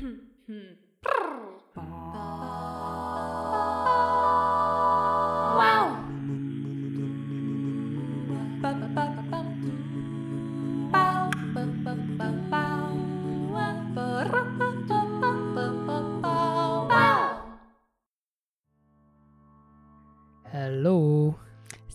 Hello! 0.00 0.14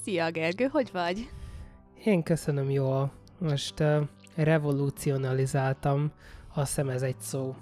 Szia 0.03 0.31
Gergő, 0.31 0.65
hogy 0.65 0.89
vagy? 0.93 1.29
Én 2.03 2.23
köszönöm 2.23 2.69
jól. 2.69 3.11
Most 3.39 3.79
uh, 3.79 4.01
revolucionalizáltam, 4.35 6.11
azt 6.53 6.67
hiszem 6.67 6.89
ez 6.89 7.01
egy 7.01 7.19
szó, 7.19 7.55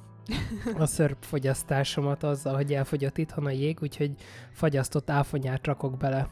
a 0.77 0.85
szörpfogyasztásomat 0.85 2.23
azzal, 2.23 2.55
hogy 2.55 2.73
elfogyott 2.73 3.17
itthon 3.17 3.45
a 3.45 3.49
jég, 3.49 3.77
úgyhogy 3.81 4.11
fagyasztott 4.51 5.09
áfonyát 5.09 5.65
rakok 5.65 5.97
bele. 5.97 6.29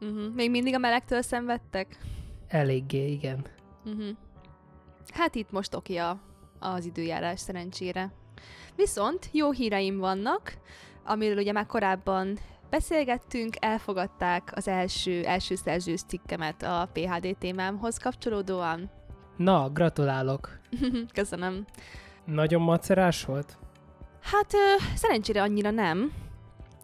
Uh-huh. 0.00 0.34
Még 0.34 0.50
mindig 0.50 0.74
a 0.74 0.78
melegtől 0.78 1.22
szenvedtek? 1.22 1.98
Eléggé, 2.48 3.10
igen. 3.10 3.46
Uh-huh. 3.84 4.08
Hát 5.12 5.34
itt 5.34 5.50
most 5.50 5.74
oké 5.74 5.96
a, 5.96 6.20
az 6.58 6.84
időjárás 6.84 7.40
szerencsére. 7.40 8.12
Viszont 8.76 9.28
jó 9.32 9.50
híreim 9.50 9.98
vannak, 9.98 10.58
amiről 11.04 11.36
ugye 11.36 11.52
már 11.52 11.66
korábban 11.66 12.38
beszélgettünk, 12.70 13.54
elfogadták 13.58 14.52
az 14.54 14.68
első, 14.68 15.22
első 15.24 15.54
szerzős 15.54 16.02
cikkemet 16.02 16.62
a 16.62 16.88
PHD 16.92 17.36
témámhoz 17.38 17.96
kapcsolódóan. 17.96 18.90
Na, 19.36 19.70
gratulálok! 19.70 20.58
Köszönöm. 21.14 21.64
Nagyon 22.24 22.62
macerás 22.62 23.24
volt? 23.24 23.58
Hát 24.20 24.54
ö, 24.54 24.82
szerencsére 24.94 25.42
annyira 25.42 25.70
nem, 25.70 26.12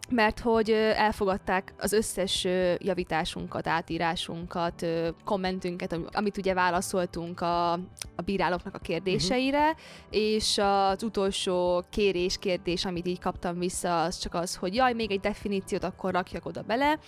mert 0.09 0.39
hogy 0.39 0.71
ö, 0.71 0.89
elfogadták 0.89 1.73
az 1.77 1.93
összes 1.93 2.43
ö, 2.43 2.73
javításunkat, 2.77 3.67
átírásunkat, 3.67 4.81
ö, 4.81 5.09
kommentünket, 5.25 5.99
amit 6.11 6.37
ugye 6.37 6.53
válaszoltunk 6.53 7.41
a, 7.41 7.71
a 8.15 8.21
bírálóknak 8.25 8.75
a 8.75 8.79
kérdéseire, 8.79 9.69
uh-huh. 9.69 9.79
és 10.09 10.57
az 10.57 11.03
utolsó 11.03 11.83
kérés, 11.89 12.37
kérdés, 12.37 12.85
amit 12.85 13.07
így 13.07 13.19
kaptam 13.19 13.59
vissza, 13.59 14.03
az 14.03 14.17
csak 14.17 14.33
az, 14.33 14.55
hogy 14.55 14.75
jaj, 14.75 14.93
még 14.93 15.11
egy 15.11 15.19
definíciót 15.19 15.83
akkor 15.83 16.13
rakjak 16.13 16.45
oda 16.45 16.61
bele, 16.61 16.99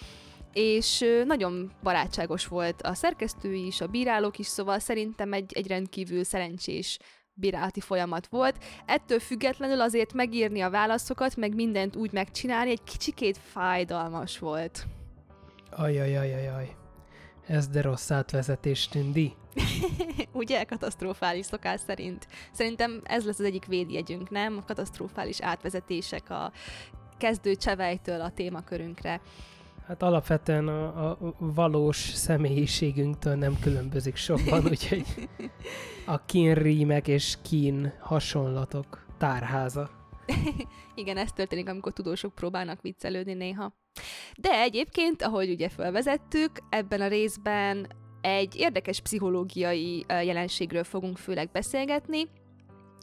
és 0.53 1.05
nagyon 1.25 1.71
barátságos 1.83 2.47
volt 2.47 2.81
a 2.81 2.93
szerkesztő 2.93 3.53
is, 3.53 3.81
a 3.81 3.87
bírálók 3.87 4.37
is, 4.37 4.47
szóval 4.47 4.79
szerintem 4.79 5.33
egy, 5.33 5.53
egy 5.53 5.67
rendkívül 5.67 6.23
szerencsés 6.23 6.99
bírálati 7.41 7.79
folyamat 7.79 8.27
volt. 8.27 8.63
Ettől 8.85 9.19
függetlenül 9.19 9.81
azért 9.81 10.13
megírni 10.13 10.61
a 10.61 10.69
válaszokat, 10.69 11.35
meg 11.35 11.55
mindent 11.55 11.95
úgy 11.95 12.11
megcsinálni, 12.11 12.71
egy 12.71 12.83
kicsikét 12.83 13.37
fájdalmas 13.37 14.39
volt. 14.39 14.85
Ajajajajaj. 15.71 16.75
Ez 17.47 17.67
de 17.67 17.81
rossz 17.81 18.11
átvezetés, 18.11 18.87
Tündi. 18.87 19.33
Ugye, 20.33 20.63
katasztrofális 20.63 21.45
szokás 21.45 21.79
szerint. 21.87 22.27
Szerintem 22.51 23.01
ez 23.03 23.25
lesz 23.25 23.39
az 23.39 23.45
egyik 23.45 23.65
védjegyünk, 23.65 24.29
nem? 24.29 24.57
A 24.57 24.65
katasztrofális 24.65 25.41
átvezetések 25.41 26.29
a 26.29 26.51
kezdő 27.17 27.55
csevejtől 27.55 28.21
a 28.21 28.31
témakörünkre. 28.31 29.21
Hát 29.87 30.03
alapvetően 30.03 30.67
a, 30.67 31.09
a 31.09 31.17
valós 31.37 31.97
személyiségünktől 31.97 33.35
nem 33.35 33.59
különbözik 33.59 34.15
sokban, 34.15 34.65
úgyhogy 34.69 35.05
a 36.05 36.25
kínrímek 36.25 37.07
és 37.07 37.37
kín 37.41 37.93
hasonlatok 37.99 39.05
tárháza. 39.17 39.89
Igen, 40.95 41.17
ez 41.17 41.31
történik, 41.31 41.69
amikor 41.69 41.93
tudósok 41.93 42.35
próbálnak 42.35 42.81
viccelődni 42.81 43.33
néha. 43.33 43.73
De 44.37 44.51
egyébként, 44.51 45.21
ahogy 45.21 45.49
ugye 45.49 45.69
felvezettük, 45.69 46.51
ebben 46.69 47.01
a 47.01 47.07
részben 47.07 47.87
egy 48.21 48.55
érdekes 48.55 48.99
pszichológiai 48.99 50.05
jelenségről 50.07 50.83
fogunk 50.83 51.17
főleg 51.17 51.49
beszélgetni, 51.51 52.27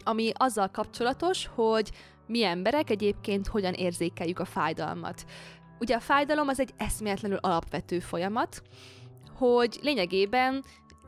ami 0.05 0.31
azzal 0.35 0.69
kapcsolatos, 0.69 1.47
hogy 1.55 1.91
mi 2.27 2.45
emberek 2.45 2.91
egyébként 2.91 3.47
hogyan 3.47 3.73
érzékeljük 3.73 4.39
a 4.39 4.45
fájdalmat. 4.45 5.25
Ugye 5.81 5.95
a 5.95 6.01
fájdalom 6.01 6.49
az 6.49 6.61
egy 6.61 6.71
eszméletlenül 6.77 7.39
alapvető 7.41 7.99
folyamat, 7.99 8.63
hogy 9.37 9.79
lényegében 9.83 10.65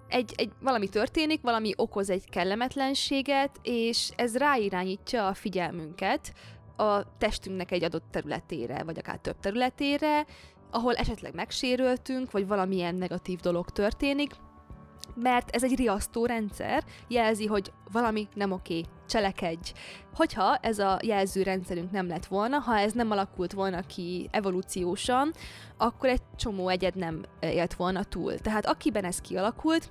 egy, 0.08 0.32
egy, 0.36 0.50
valami 0.60 0.88
történik, 0.88 1.40
valami 1.42 1.72
okoz 1.76 2.10
egy 2.10 2.30
kellemetlenséget, 2.30 3.50
és 3.62 4.10
ez 4.16 4.36
ráirányítja 4.36 5.26
a 5.26 5.34
figyelmünket 5.34 6.32
a 6.76 7.16
testünknek 7.18 7.70
egy 7.70 7.84
adott 7.84 8.06
területére, 8.10 8.82
vagy 8.82 8.98
akár 8.98 9.18
több 9.18 9.40
területére, 9.40 10.26
ahol 10.70 10.94
esetleg 10.94 11.34
megsérültünk, 11.34 12.30
vagy 12.30 12.46
valamilyen 12.46 12.94
negatív 12.94 13.38
dolog 13.38 13.70
történik, 13.70 14.30
mert 15.14 15.50
ez 15.50 15.64
egy 15.64 15.76
riasztó 15.76 16.26
rendszer, 16.26 16.84
jelzi, 17.08 17.46
hogy 17.46 17.72
valami 17.92 18.28
nem 18.34 18.52
oké, 18.52 18.84
cselekedj. 19.08 19.72
Hogyha 20.14 20.56
ez 20.56 20.78
a 20.78 20.98
jelzőrendszerünk 21.02 21.90
nem 21.90 22.08
lett 22.08 22.26
volna, 22.26 22.58
ha 22.58 22.78
ez 22.78 22.92
nem 22.92 23.10
alakult 23.10 23.52
volna 23.52 23.80
ki 23.86 24.28
evolúciósan, 24.30 25.32
akkor 25.76 26.08
egy 26.08 26.22
csomó 26.36 26.68
egyed 26.68 26.96
nem 26.96 27.22
élt 27.40 27.74
volna 27.74 28.04
túl. 28.04 28.38
Tehát 28.38 28.66
akiben 28.66 29.04
ez 29.04 29.20
kialakult, 29.20 29.90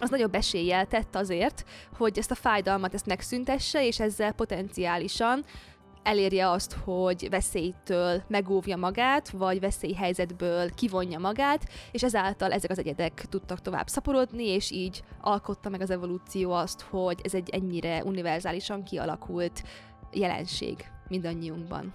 az 0.00 0.10
nagyobb 0.10 0.34
eséllyel 0.34 0.86
tett 0.86 1.16
azért, 1.16 1.64
hogy 1.96 2.18
ezt 2.18 2.30
a 2.30 2.34
fájdalmat 2.34 2.94
ezt 2.94 3.06
megszüntesse, 3.06 3.86
és 3.86 4.00
ezzel 4.00 4.32
potenciálisan 4.32 5.44
elérje 6.08 6.50
azt, 6.50 6.76
hogy 6.84 7.28
veszélytől 7.30 8.22
megóvja 8.28 8.76
magát, 8.76 9.30
vagy 9.30 9.60
veszélyhelyzetből 9.60 10.70
kivonja 10.74 11.18
magát, 11.18 11.68
és 11.92 12.02
ezáltal 12.02 12.52
ezek 12.52 12.70
az 12.70 12.78
egyedek 12.78 13.26
tudtak 13.28 13.60
tovább 13.60 13.88
szaporodni, 13.88 14.46
és 14.46 14.70
így 14.70 15.02
alkotta 15.20 15.68
meg 15.68 15.80
az 15.80 15.90
evolúció 15.90 16.52
azt, 16.52 16.80
hogy 16.80 17.20
ez 17.22 17.34
egy 17.34 17.48
ennyire 17.50 18.02
univerzálisan 18.04 18.82
kialakult 18.82 19.62
jelenség 20.12 20.84
mindannyiunkban. 21.08 21.94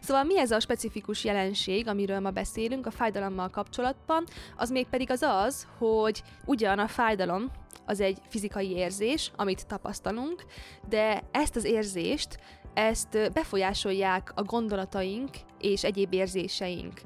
Szóval 0.00 0.24
mi 0.24 0.38
ez 0.38 0.50
a 0.50 0.60
specifikus 0.60 1.24
jelenség, 1.24 1.88
amiről 1.88 2.20
ma 2.20 2.30
beszélünk 2.30 2.86
a 2.86 2.90
fájdalommal 2.90 3.48
kapcsolatban, 3.48 4.24
az 4.56 4.70
még 4.70 4.86
pedig 4.86 5.10
az 5.10 5.22
az, 5.22 5.66
hogy 5.78 6.22
ugyan 6.44 6.78
a 6.78 6.88
fájdalom 6.88 7.50
az 7.86 8.00
egy 8.00 8.18
fizikai 8.28 8.70
érzés, 8.70 9.32
amit 9.36 9.66
tapasztalunk, 9.66 10.44
de 10.88 11.22
ezt 11.30 11.56
az 11.56 11.64
érzést 11.64 12.38
ezt 12.78 13.32
befolyásolják 13.32 14.32
a 14.34 14.42
gondolataink 14.42 15.30
és 15.60 15.84
egyéb 15.84 16.12
érzéseink, 16.12 17.00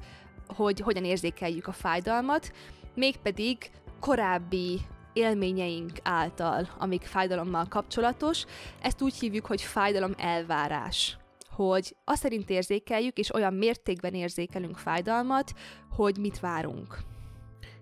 hogy 0.47 0.79
hogyan 0.79 1.03
érzékeljük 1.03 1.67
a 1.67 1.71
fájdalmat, 1.71 2.51
mégpedig 2.95 3.57
korábbi 3.99 4.79
élményeink 5.13 5.91
által, 6.03 6.69
amik 6.79 7.01
fájdalommal 7.01 7.65
kapcsolatos. 7.69 8.45
Ezt 8.81 9.01
úgy 9.01 9.19
hívjuk, 9.19 9.45
hogy 9.45 9.61
fájdalom 9.61 10.13
elvárás 10.17 11.17
hogy 11.49 11.95
azt 12.03 12.21
szerint 12.21 12.49
érzékeljük, 12.49 13.17
és 13.17 13.33
olyan 13.33 13.53
mértékben 13.53 14.13
érzékelünk 14.13 14.77
fájdalmat, 14.77 15.53
hogy 15.89 16.17
mit 16.17 16.39
várunk. 16.39 16.97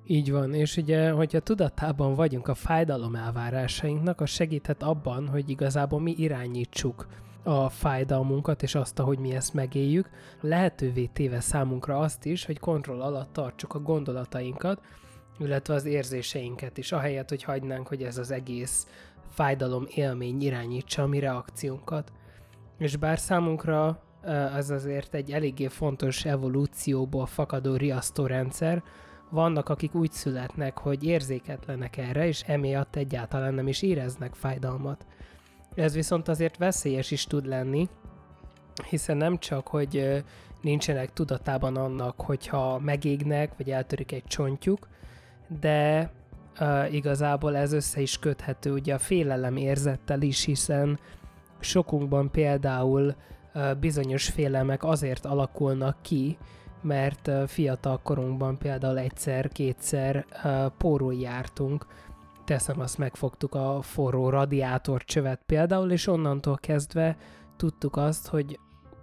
Így 0.05 0.31
van, 0.31 0.53
és 0.53 0.77
ugye, 0.77 1.09
hogyha 1.11 1.39
tudatában 1.39 2.13
vagyunk 2.13 2.47
a 2.47 2.53
fájdalom 2.53 3.15
elvárásainknak, 3.15 4.21
az 4.21 4.29
segíthet 4.29 4.83
abban, 4.83 5.27
hogy 5.27 5.49
igazából 5.49 5.99
mi 5.99 6.13
irányítsuk 6.17 7.07
a 7.43 7.69
fájdalmunkat, 7.69 8.63
és 8.63 8.75
azt, 8.75 8.99
ahogy 8.99 9.19
mi 9.19 9.35
ezt 9.35 9.53
megéljük, 9.53 10.09
lehetővé 10.41 11.05
téve 11.05 11.39
számunkra 11.39 11.99
azt 11.99 12.25
is, 12.25 12.45
hogy 12.45 12.59
kontroll 12.59 13.01
alatt 13.01 13.33
tartsuk 13.33 13.73
a 13.73 13.79
gondolatainkat, 13.79 14.81
illetve 15.39 15.73
az 15.73 15.85
érzéseinket 15.85 16.77
is, 16.77 16.91
ahelyett, 16.91 17.29
hogy 17.29 17.43
hagynánk, 17.43 17.87
hogy 17.87 18.03
ez 18.03 18.17
az 18.17 18.31
egész 18.31 18.87
fájdalom 19.29 19.85
élmény 19.89 20.41
irányítsa 20.41 21.03
a 21.03 21.07
mi 21.07 21.19
reakciónkat. 21.19 22.11
És 22.77 22.95
bár 22.95 23.19
számunkra 23.19 24.03
ez 24.55 24.69
azért 24.69 25.13
egy 25.13 25.31
eléggé 25.31 25.67
fontos 25.67 26.25
evolúcióból 26.25 27.25
fakadó 27.25 27.75
riasztórendszer, 27.75 28.83
vannak, 29.29 29.69
akik 29.69 29.95
úgy 29.95 30.11
születnek, 30.11 30.77
hogy 30.77 31.03
érzéketlenek 31.03 31.97
erre, 31.97 32.27
és 32.27 32.41
emiatt 32.41 32.95
egyáltalán 32.95 33.53
nem 33.53 33.67
is 33.67 33.81
éreznek 33.81 34.33
fájdalmat. 34.33 35.05
Ez 35.75 35.93
viszont 35.93 36.27
azért 36.27 36.57
veszélyes 36.57 37.11
is 37.11 37.25
tud 37.25 37.45
lenni, 37.45 37.89
hiszen 38.89 39.17
nem 39.17 39.37
csak, 39.37 39.67
hogy 39.67 40.23
nincsenek 40.61 41.13
tudatában 41.13 41.75
annak, 41.75 42.21
hogyha 42.21 42.79
megégnek, 42.79 43.51
vagy 43.57 43.71
eltörik 43.71 44.11
egy 44.11 44.23
csontjuk, 44.23 44.87
de 45.59 46.11
uh, 46.59 46.93
igazából 46.93 47.55
ez 47.55 47.71
össze 47.71 48.01
is 48.01 48.19
köthető 48.19 48.71
ugye 48.71 48.93
a 48.93 48.99
félelem 48.99 49.55
érzettel 49.55 50.21
is, 50.21 50.45
hiszen 50.45 50.99
sokunkban 51.59 52.31
például 52.31 53.15
uh, 53.53 53.75
bizonyos 53.75 54.29
félelmek 54.29 54.83
azért 54.83 55.25
alakulnak 55.25 55.97
ki, 56.01 56.37
mert 56.81 57.27
uh, 57.27 57.47
fiatal 57.47 57.99
korunkban 58.03 58.57
például 58.57 58.97
egyszer-kétszer 58.97 60.25
uh, 60.43 60.65
pórul 60.77 61.13
jártunk, 61.13 61.85
teszem, 62.51 62.79
azt 62.79 62.97
megfogtuk 62.97 63.55
a 63.55 63.81
forró 63.81 64.29
radiátorcsövet 64.29 65.41
például, 65.45 65.91
és 65.91 66.07
onnantól 66.07 66.57
kezdve 66.57 67.17
tudtuk 67.55 67.95
azt, 67.95 68.27
hogy 68.27 68.59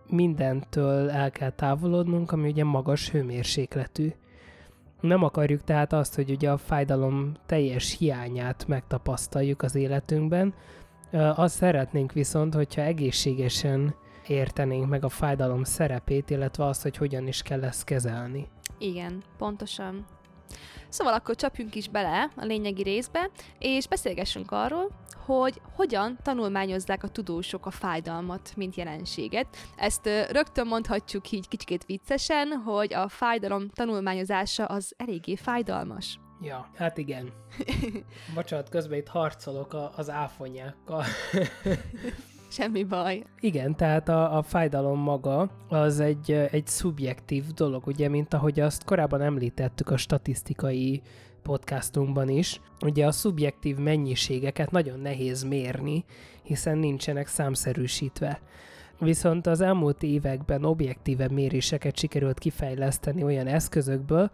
mindentől 0.08 1.10
el 1.10 1.30
kell 1.30 1.50
távolodnunk, 1.50 2.32
ami 2.32 2.48
ugye 2.48 2.64
magas 2.64 3.10
hőmérsékletű. 3.10 4.12
Nem 5.00 5.22
akarjuk 5.22 5.64
tehát 5.64 5.92
azt, 5.92 6.14
hogy 6.14 6.30
ugye 6.30 6.50
a 6.50 6.56
fájdalom 6.56 7.32
teljes 7.46 7.96
hiányát 7.98 8.66
megtapasztaljuk 8.66 9.62
az 9.62 9.74
életünkben, 9.74 10.54
azt 11.34 11.56
szeretnénk 11.56 12.12
viszont, 12.12 12.54
hogyha 12.54 12.82
egészségesen 12.82 13.94
értenénk 14.26 14.88
meg 14.88 15.04
a 15.04 15.08
fájdalom 15.08 15.64
szerepét, 15.64 16.30
illetve 16.30 16.64
azt, 16.64 16.82
hogy 16.82 16.96
hogyan 16.96 17.26
is 17.26 17.42
kell 17.42 17.64
ezt 17.64 17.84
kezelni. 17.84 18.48
Igen, 18.78 19.22
pontosan. 19.38 20.04
Szóval 20.88 21.12
akkor 21.12 21.34
csapjunk 21.34 21.74
is 21.74 21.88
bele 21.88 22.30
a 22.36 22.44
lényegi 22.44 22.82
részbe, 22.82 23.30
és 23.58 23.88
beszélgessünk 23.88 24.50
arról, 24.50 24.90
hogy 25.24 25.60
hogyan 25.74 26.18
tanulmányozzák 26.22 27.02
a 27.02 27.08
tudósok 27.08 27.66
a 27.66 27.70
fájdalmat, 27.70 28.52
mint 28.56 28.74
jelenséget. 28.74 29.46
Ezt 29.76 30.06
rögtön 30.30 30.66
mondhatjuk 30.66 31.30
így 31.30 31.48
kicsit 31.48 31.84
viccesen, 31.84 32.48
hogy 32.48 32.94
a 32.94 33.08
fájdalom 33.08 33.68
tanulmányozása 33.68 34.64
az 34.64 34.94
eléggé 34.96 35.36
fájdalmas. 35.36 36.18
Ja, 36.40 36.70
hát 36.74 36.98
igen. 36.98 37.32
Bocsánat, 38.34 38.68
közben 38.68 38.98
itt 38.98 39.08
harcolok 39.08 39.72
a, 39.72 39.92
az 39.96 40.10
áfonyákkal. 40.10 41.04
Semmi 42.50 42.84
baj. 42.84 43.24
Igen, 43.40 43.76
tehát 43.76 44.08
a, 44.08 44.36
a 44.36 44.42
fájdalom 44.42 44.98
maga 44.98 45.50
az 45.68 46.00
egy, 46.00 46.32
egy 46.32 46.66
szubjektív 46.66 47.44
dolog, 47.44 47.86
ugye, 47.86 48.08
mint 48.08 48.34
ahogy 48.34 48.60
azt 48.60 48.84
korábban 48.84 49.20
említettük 49.20 49.90
a 49.90 49.96
statisztikai 49.96 51.02
podcastunkban 51.42 52.28
is. 52.28 52.60
Ugye 52.80 53.06
a 53.06 53.12
szubjektív 53.12 53.76
mennyiségeket 53.76 54.70
nagyon 54.70 55.00
nehéz 55.00 55.42
mérni, 55.42 56.04
hiszen 56.42 56.78
nincsenek 56.78 57.26
számszerűsítve. 57.26 58.40
Viszont 58.98 59.46
az 59.46 59.60
elmúlt 59.60 60.02
években 60.02 60.64
objektíve 60.64 61.28
méréseket 61.28 61.96
sikerült 61.96 62.38
kifejleszteni 62.38 63.22
olyan 63.22 63.46
eszközökből, 63.46 64.30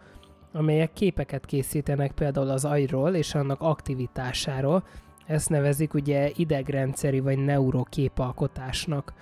amelyek 0.51 0.93
képeket 0.93 1.45
készítenek 1.45 2.11
például 2.11 2.49
az 2.49 2.65
agyról 2.65 3.15
és 3.15 3.35
annak 3.35 3.61
aktivitásáról, 3.61 4.83
ezt 5.25 5.49
nevezik 5.49 5.93
ugye 5.93 6.31
idegrendszeri 6.35 7.19
vagy 7.19 7.37
neuroképalkotásnak. 7.37 9.13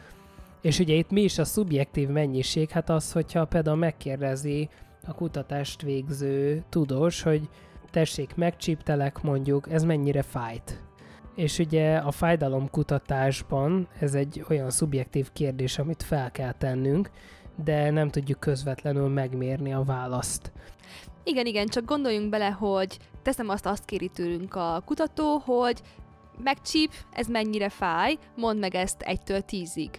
És 0.61 0.79
ugye 0.79 0.93
itt 0.93 1.09
mi 1.09 1.21
is 1.21 1.37
a 1.37 1.45
szubjektív 1.45 2.09
mennyiség? 2.09 2.69
Hát 2.69 2.89
az, 2.89 3.11
hogyha 3.11 3.45
például 3.45 3.77
megkérdezi 3.77 4.69
a 5.07 5.13
kutatást 5.13 5.81
végző 5.81 6.63
tudós, 6.69 7.21
hogy 7.21 7.49
tessék, 7.91 8.35
megcsíptelek 8.35 9.21
mondjuk, 9.21 9.71
ez 9.71 9.83
mennyire 9.83 10.21
fájt. 10.21 10.81
És 11.35 11.59
ugye 11.59 11.97
a 11.97 12.11
fájdalomkutatásban 12.11 13.87
ez 13.99 14.13
egy 14.13 14.45
olyan 14.49 14.69
szubjektív 14.69 15.31
kérdés, 15.31 15.79
amit 15.79 16.03
fel 16.03 16.31
kell 16.31 16.51
tennünk, 16.51 17.09
de 17.63 17.91
nem 17.91 18.09
tudjuk 18.09 18.39
közvetlenül 18.39 19.07
megmérni 19.07 19.73
a 19.73 19.83
választ. 19.83 20.51
Igen, 21.23 21.45
igen, 21.45 21.67
csak 21.67 21.85
gondoljunk 21.85 22.29
bele, 22.29 22.49
hogy 22.49 22.97
teszem 23.23 23.49
azt, 23.49 23.65
azt 23.65 23.85
kéri 23.85 24.07
tőlünk 24.07 24.55
a 24.55 24.81
kutató, 24.85 25.37
hogy 25.45 25.81
megcsíp, 26.43 26.91
ez 27.11 27.27
mennyire 27.27 27.69
fáj, 27.69 28.17
mondd 28.35 28.59
meg 28.59 28.75
ezt 28.75 29.01
egytől 29.01 29.41
tízig. 29.41 29.89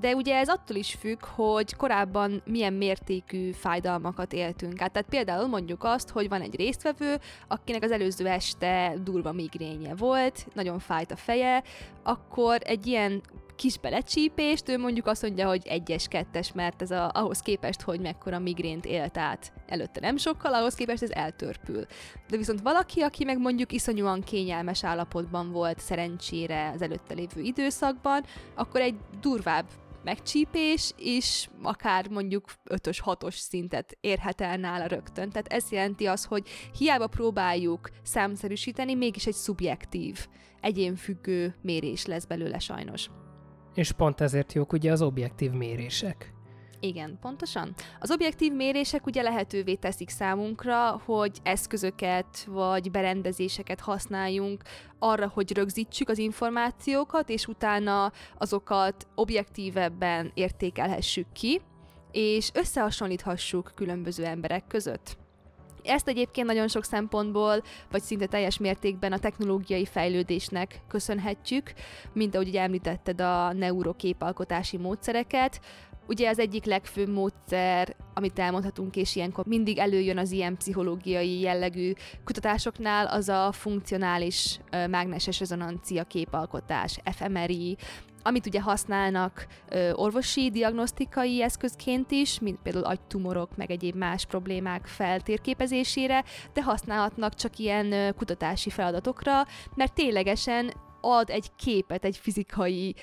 De 0.00 0.14
ugye 0.14 0.36
ez 0.36 0.48
attól 0.48 0.76
is 0.76 0.96
függ, 1.00 1.24
hogy 1.24 1.74
korábban 1.74 2.42
milyen 2.44 2.72
mértékű 2.72 3.52
fájdalmakat 3.52 4.32
éltünk 4.32 4.80
át. 4.80 4.92
Tehát 4.92 5.08
például 5.08 5.46
mondjuk 5.46 5.84
azt, 5.84 6.08
hogy 6.08 6.28
van 6.28 6.40
egy 6.40 6.56
résztvevő, 6.56 7.16
akinek 7.48 7.82
az 7.82 7.90
előző 7.90 8.26
este 8.26 8.94
durva 9.02 9.32
migrénye 9.32 9.94
volt, 9.94 10.46
nagyon 10.54 10.78
fájt 10.78 11.10
a 11.10 11.16
feje, 11.16 11.62
akkor 12.06 12.58
egy 12.64 12.86
ilyen 12.86 13.22
kis 13.56 13.78
belecsípést, 13.78 14.68
ő 14.68 14.78
mondjuk 14.78 15.06
azt 15.06 15.22
mondja, 15.22 15.48
hogy 15.48 15.66
egyes, 15.66 16.08
kettes, 16.08 16.52
mert 16.52 16.82
ez 16.82 16.90
a, 16.90 17.10
ahhoz 17.14 17.38
képest, 17.38 17.80
hogy 17.80 18.00
mekkora 18.00 18.38
migrént 18.38 18.84
élt 18.84 19.18
át 19.18 19.52
előtte 19.66 20.00
nem 20.00 20.16
sokkal, 20.16 20.54
ahhoz 20.54 20.74
képest 20.74 21.02
ez 21.02 21.10
eltörpül. 21.10 21.86
De 22.28 22.36
viszont 22.36 22.60
valaki, 22.60 23.00
aki 23.00 23.24
meg 23.24 23.38
mondjuk 23.38 23.72
iszonyúan 23.72 24.22
kényelmes 24.22 24.84
állapotban 24.84 25.52
volt 25.52 25.80
szerencsére 25.80 26.70
az 26.74 26.82
előtte 26.82 27.14
lévő 27.14 27.40
időszakban, 27.40 28.24
akkor 28.54 28.80
egy 28.80 28.96
durvább 29.20 29.66
megcsípés, 30.06 30.92
és 30.96 31.48
akár 31.62 32.08
mondjuk 32.08 32.44
5-ös, 32.70 32.98
6-os 33.04 33.34
szintet 33.34 33.96
érhet 34.00 34.40
el 34.40 34.56
nála 34.56 34.86
rögtön. 34.86 35.30
Tehát 35.30 35.52
ez 35.52 35.70
jelenti 35.70 36.06
az, 36.06 36.24
hogy 36.24 36.48
hiába 36.78 37.06
próbáljuk 37.06 37.88
számszerűsíteni, 38.02 38.94
mégis 38.94 39.26
egy 39.26 39.34
szubjektív, 39.34 40.26
egyénfüggő 40.60 41.54
mérés 41.62 42.06
lesz 42.06 42.24
belőle 42.24 42.58
sajnos. 42.58 43.10
És 43.74 43.92
pont 43.92 44.20
ezért 44.20 44.52
jók 44.52 44.72
ugye 44.72 44.92
az 44.92 45.02
objektív 45.02 45.50
mérések. 45.50 46.35
Igen, 46.80 47.18
pontosan. 47.20 47.74
Az 48.00 48.10
objektív 48.10 48.52
mérések 48.52 49.06
ugye 49.06 49.22
lehetővé 49.22 49.74
teszik 49.74 50.08
számunkra, 50.08 51.00
hogy 51.04 51.38
eszközöket 51.42 52.44
vagy 52.46 52.90
berendezéseket 52.90 53.80
használjunk 53.80 54.62
arra, 54.98 55.30
hogy 55.34 55.52
rögzítsük 55.52 56.08
az 56.08 56.18
információkat, 56.18 57.28
és 57.28 57.46
utána 57.46 58.12
azokat 58.38 59.06
objektívebben 59.14 60.30
értékelhessük 60.34 61.32
ki, 61.32 61.60
és 62.12 62.50
összehasonlíthassuk 62.54 63.72
különböző 63.74 64.24
emberek 64.24 64.66
között. 64.66 65.16
Ezt 65.82 66.08
egyébként 66.08 66.46
nagyon 66.46 66.68
sok 66.68 66.84
szempontból, 66.84 67.62
vagy 67.90 68.02
szinte 68.02 68.26
teljes 68.26 68.58
mértékben 68.58 69.12
a 69.12 69.18
technológiai 69.18 69.84
fejlődésnek 69.84 70.80
köszönhetjük, 70.88 71.72
mint 72.12 72.34
ahogy 72.34 72.48
ugye 72.48 72.60
említetted 72.60 73.20
a 73.20 73.52
neuroképalkotási 73.52 74.76
módszereket, 74.76 75.60
Ugye 76.08 76.28
az 76.28 76.38
egyik 76.38 76.64
legfőbb 76.64 77.08
módszer, 77.08 77.96
amit 78.14 78.38
elmondhatunk, 78.38 78.96
és 78.96 79.16
ilyenkor 79.16 79.46
mindig 79.46 79.78
előjön 79.78 80.18
az 80.18 80.30
ilyen 80.30 80.56
pszichológiai 80.56 81.40
jellegű 81.40 81.92
kutatásoknál, 82.24 83.06
az 83.06 83.28
a 83.28 83.52
funkcionális 83.52 84.60
mágneses 84.70 85.38
rezonancia 85.38 86.04
képalkotás, 86.04 87.00
fMRI, 87.04 87.76
amit 88.26 88.46
ugye 88.46 88.60
használnak 88.60 89.46
ö, 89.68 89.92
orvosi 89.92 90.50
diagnosztikai 90.50 91.42
eszközként 91.42 92.10
is, 92.10 92.38
mint 92.38 92.58
például 92.62 92.84
agytumorok, 92.84 93.56
meg 93.56 93.70
egyéb 93.70 93.94
más 93.94 94.26
problémák 94.26 94.86
feltérképezésére, 94.86 96.24
de 96.52 96.62
használhatnak 96.62 97.34
csak 97.34 97.58
ilyen 97.58 97.92
ö, 97.92 98.12
kutatási 98.12 98.70
feladatokra, 98.70 99.42
mert 99.74 99.94
ténylegesen 99.94 100.72
ad 101.00 101.30
egy 101.30 101.50
képet, 101.56 102.04
egy 102.04 102.16
fizikai 102.16 102.94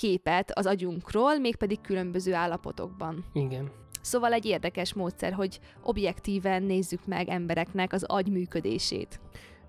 képet 0.00 0.50
az 0.50 0.66
agyunkról, 0.66 1.38
mégpedig 1.38 1.80
különböző 1.80 2.34
állapotokban. 2.34 3.24
Igen. 3.32 3.70
Szóval 4.00 4.32
egy 4.32 4.46
érdekes 4.46 4.94
módszer, 4.94 5.32
hogy 5.32 5.60
objektíven 5.82 6.62
nézzük 6.62 7.06
meg 7.06 7.28
embereknek 7.28 7.92
az 7.92 8.02
agy 8.02 8.30
működését. 8.30 9.20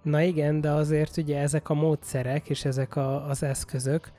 Na 0.01 0.21
igen, 0.21 0.61
de 0.61 0.69
azért 0.69 1.17
ugye 1.17 1.39
ezek 1.39 1.69
a 1.69 1.73
módszerek 1.73 2.49
és 2.49 2.65
ezek 2.65 2.95
a, 2.95 3.27
az 3.27 3.43
eszközök 3.43 4.11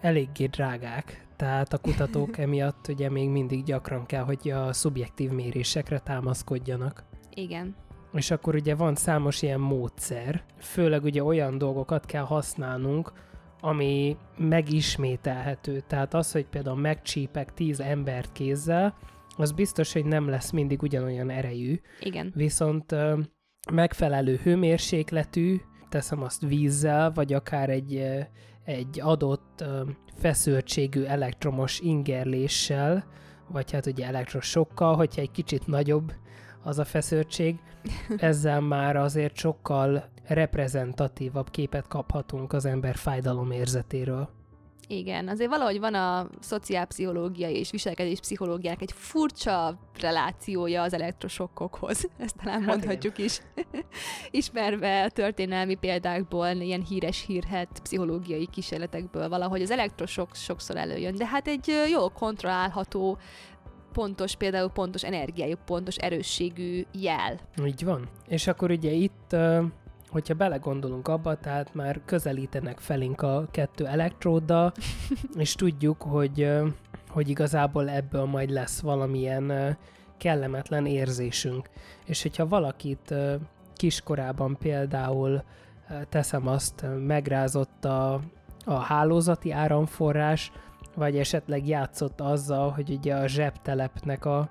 eléggé 0.00 0.46
drágák, 0.46 1.26
tehát 1.36 1.72
a 1.72 1.78
kutatók 1.78 2.38
emiatt 2.44 2.88
ugye 2.88 3.10
még 3.10 3.28
mindig 3.28 3.64
gyakran 3.64 4.06
kell, 4.06 4.22
hogy 4.22 4.50
a 4.50 4.72
szubjektív 4.72 5.30
mérésekre 5.30 5.98
támaszkodjanak. 5.98 7.04
Igen. 7.34 7.76
És 8.12 8.30
akkor 8.30 8.54
ugye 8.54 8.74
van 8.74 8.94
számos 8.94 9.42
ilyen 9.42 9.60
módszer, 9.60 10.44
főleg 10.58 11.04
ugye 11.04 11.24
olyan 11.24 11.58
dolgokat 11.58 12.06
kell 12.06 12.24
használnunk, 12.24 13.12
ami 13.60 14.16
megismételhető. 14.36 15.82
Tehát 15.86 16.14
az, 16.14 16.32
hogy 16.32 16.46
például 16.46 16.76
megcsípek 16.76 17.54
tíz 17.54 17.80
embert 17.80 18.32
kézzel, 18.32 18.96
az 19.36 19.52
biztos, 19.52 19.92
hogy 19.92 20.04
nem 20.04 20.28
lesz 20.28 20.50
mindig 20.50 20.82
ugyanolyan 20.82 21.30
erejű. 21.30 21.80
Igen. 22.00 22.32
Viszont 22.34 22.94
megfelelő 23.72 24.40
hőmérsékletű, 24.42 25.56
teszem 25.88 26.22
azt 26.22 26.46
vízzel, 26.46 27.12
vagy 27.12 27.32
akár 27.32 27.70
egy, 27.70 28.02
egy 28.64 29.00
adott 29.00 29.64
feszültségű 30.14 31.02
elektromos 31.02 31.80
ingerléssel, 31.80 33.04
vagy 33.48 33.70
hát 33.70 33.86
ugye 33.86 34.06
elektrosokkal, 34.06 34.96
hogyha 34.96 35.20
egy 35.20 35.30
kicsit 35.30 35.66
nagyobb 35.66 36.12
az 36.62 36.78
a 36.78 36.84
feszültség, 36.84 37.58
ezzel 38.16 38.60
már 38.60 38.96
azért 38.96 39.36
sokkal 39.36 40.08
reprezentatívabb 40.26 41.50
képet 41.50 41.88
kaphatunk 41.88 42.52
az 42.52 42.64
ember 42.64 42.94
fájdalom 42.94 43.50
érzetéről. 43.50 44.28
Igen, 44.92 45.28
azért 45.28 45.50
valahogy 45.50 45.80
van 45.80 45.94
a 45.94 46.28
szociálpszichológia 46.40 47.48
és 47.48 47.70
viselkedéspszichológiának 47.70 48.82
egy 48.82 48.92
furcsa 48.92 49.78
relációja 50.00 50.82
az 50.82 50.94
elektrosokkokhoz. 50.94 52.08
Ezt 52.18 52.36
talán 52.42 52.58
hát 52.60 52.68
mondhatjuk 52.68 53.18
igen. 53.18 53.26
is. 53.26 53.40
Ismerve 54.40 55.08
történelmi 55.08 55.74
példákból, 55.74 56.48
ilyen 56.48 56.84
híres 56.84 57.24
hírhet 57.26 57.80
pszichológiai 57.82 58.46
kísérletekből 58.46 59.28
valahogy 59.28 59.62
az 59.62 59.70
elektrosok 59.70 60.34
sokszor 60.34 60.76
előjön, 60.76 61.14
de 61.14 61.26
hát 61.26 61.46
egy 61.46 61.72
jól 61.90 62.10
kontrollálható 62.10 63.18
pontos, 63.92 64.36
például 64.36 64.70
pontos 64.70 65.02
energiájú, 65.02 65.54
pontos 65.64 65.96
erősségű 65.96 66.84
jel. 66.92 67.38
Így 67.64 67.84
van. 67.84 68.08
És 68.28 68.46
akkor 68.46 68.70
ugye 68.70 68.90
itt 68.90 69.36
hogyha 70.10 70.34
belegondolunk 70.34 71.08
abba, 71.08 71.36
tehát 71.36 71.74
már 71.74 72.00
közelítenek 72.04 72.78
felénk 72.78 73.22
a 73.22 73.46
kettő 73.50 73.86
elektróddal, 73.86 74.72
és 75.36 75.54
tudjuk, 75.54 76.02
hogy, 76.02 76.48
hogy 77.08 77.28
igazából 77.28 77.88
ebből 77.88 78.24
majd 78.24 78.50
lesz 78.50 78.80
valamilyen 78.80 79.76
kellemetlen 80.16 80.86
érzésünk. 80.86 81.70
És 82.04 82.22
hogyha 82.22 82.48
valakit 82.48 83.14
kiskorában 83.74 84.56
például 84.58 85.42
teszem 86.08 86.46
azt, 86.46 86.86
megrázott 87.06 87.84
a, 87.84 88.20
a 88.64 88.74
hálózati 88.74 89.50
áramforrás, 89.50 90.52
vagy 91.00 91.18
esetleg 91.18 91.66
játszott 91.66 92.20
azzal, 92.20 92.70
hogy 92.70 92.90
ugye 92.90 93.14
a 93.14 93.26
zsebtelepnek 93.26 94.24
a, 94.24 94.50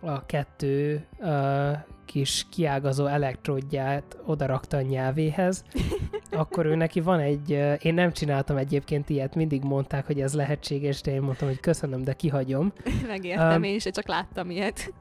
a 0.00 0.26
kettő 0.26 1.06
uh, 1.18 1.76
kis 2.04 2.46
kiágazó 2.50 3.06
elektródját 3.06 4.18
odarakta 4.24 4.76
a 4.76 4.80
nyelvéhez, 4.80 5.64
akkor 6.30 6.66
ő 6.66 6.74
neki 6.74 7.00
van 7.00 7.20
egy, 7.20 7.50
én 7.82 7.94
nem 7.94 8.12
csináltam 8.12 8.56
egyébként 8.56 9.08
ilyet, 9.08 9.34
mindig 9.34 9.62
mondták, 9.62 10.06
hogy 10.06 10.20
ez 10.20 10.34
lehetséges, 10.34 11.00
de 11.00 11.12
én 11.12 11.20
mondtam, 11.20 11.48
hogy 11.48 11.60
köszönöm, 11.60 12.04
de 12.04 12.12
kihagyom. 12.12 12.72
Megértem, 13.06 13.56
um, 13.56 13.62
én 13.62 13.78
se 13.78 13.90
csak 13.90 14.08
láttam 14.08 14.50
ilyet. 14.50 14.92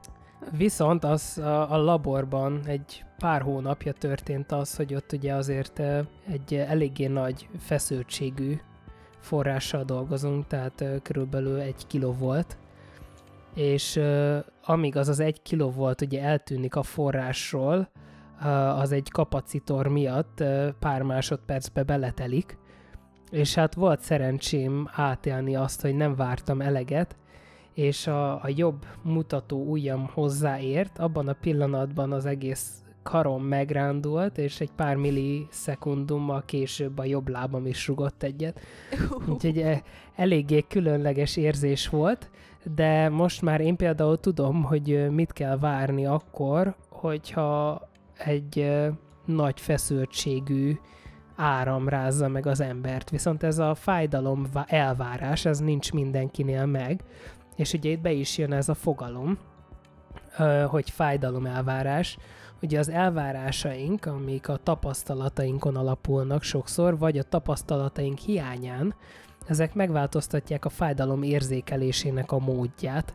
Viszont 0.57 1.03
az 1.03 1.37
a, 1.37 1.71
a 1.71 1.77
laborban 1.77 2.61
egy 2.65 3.03
pár 3.17 3.41
hónapja 3.41 3.91
történt 3.91 4.51
az, 4.51 4.75
hogy 4.75 4.95
ott 4.95 5.11
ugye 5.11 5.33
azért 5.33 5.81
egy 6.31 6.53
eléggé 6.53 7.07
nagy 7.07 7.47
feszültségű 7.59 8.57
forrással 9.27 9.83
dolgozunk, 9.83 10.47
tehát 10.47 10.83
körülbelül 11.03 11.59
egy 11.59 11.87
kiló 11.87 12.11
és 13.53 13.99
amíg 14.63 14.95
az 14.95 15.07
az 15.07 15.19
egy 15.19 15.41
kiló 15.41 15.69
volt 15.69 16.01
ugye 16.01 16.21
eltűnik 16.21 16.75
a 16.75 16.83
forrásról, 16.83 17.89
az 18.75 18.91
egy 18.91 19.09
kapacitor 19.09 19.87
miatt 19.87 20.43
pár 20.79 21.01
másodpercbe 21.01 21.83
beletelik, 21.83 22.57
és 23.31 23.55
hát 23.55 23.73
volt 23.73 24.01
szerencsém 24.01 24.89
átélni 24.91 25.55
azt, 25.55 25.81
hogy 25.81 25.95
nem 25.95 26.15
vártam 26.15 26.61
eleget, 26.61 27.15
és 27.73 28.07
a, 28.07 28.43
a 28.43 28.49
jobb 28.55 28.85
mutató 29.01 29.65
ujjam 29.65 30.09
hozzáért, 30.13 30.99
abban 30.99 31.27
a 31.27 31.33
pillanatban 31.33 32.11
az 32.11 32.25
egész 32.25 32.81
karom 33.07 33.43
megrándult, 33.43 34.37
és 34.37 34.59
egy 34.59 34.71
pár 34.75 34.95
millisekundummal 34.95 36.43
később 36.45 36.97
a 36.97 37.05
jobb 37.05 37.27
lábam 37.27 37.65
is 37.65 37.87
rugott 37.87 38.23
egyet. 38.23 38.59
Úgyhogy 39.29 39.57
e, 39.57 39.81
eléggé 40.15 40.65
különleges 40.67 41.37
érzés 41.37 41.89
volt, 41.89 42.29
de 42.75 43.09
most 43.09 43.41
már 43.41 43.61
én 43.61 43.75
például 43.75 44.19
tudom, 44.19 44.63
hogy 44.63 45.09
mit 45.11 45.33
kell 45.33 45.57
várni 45.57 46.05
akkor, 46.05 46.75
hogyha 46.89 47.81
egy 48.17 48.77
nagy 49.25 49.59
feszültségű 49.59 50.77
áram 51.35 51.89
rázza 51.89 52.27
meg 52.27 52.45
az 52.45 52.59
embert. 52.59 53.09
Viszont 53.09 53.43
ez 53.43 53.59
a 53.59 53.75
fájdalom 53.75 54.47
elvárás, 54.65 55.45
ez 55.45 55.59
nincs 55.59 55.91
mindenkinél 55.91 56.65
meg, 56.65 57.03
és 57.55 57.73
ugye 57.73 57.89
itt 57.89 58.01
be 58.01 58.11
is 58.11 58.37
jön 58.37 58.53
ez 58.53 58.69
a 58.69 58.73
fogalom, 58.73 59.37
hogy 60.67 60.89
fájdalom 60.89 61.45
elvárás. 61.45 62.17
Ugye 62.61 62.79
az 62.79 62.89
elvárásaink, 62.89 64.05
amik 64.05 64.49
a 64.49 64.59
tapasztalatainkon 64.63 65.75
alapulnak 65.75 66.43
sokszor, 66.43 66.97
vagy 66.97 67.17
a 67.17 67.23
tapasztalataink 67.23 68.17
hiányán, 68.17 68.95
ezek 69.47 69.73
megváltoztatják 69.73 70.65
a 70.65 70.69
fájdalom 70.69 71.23
érzékelésének 71.23 72.31
a 72.31 72.39
módját, 72.39 73.13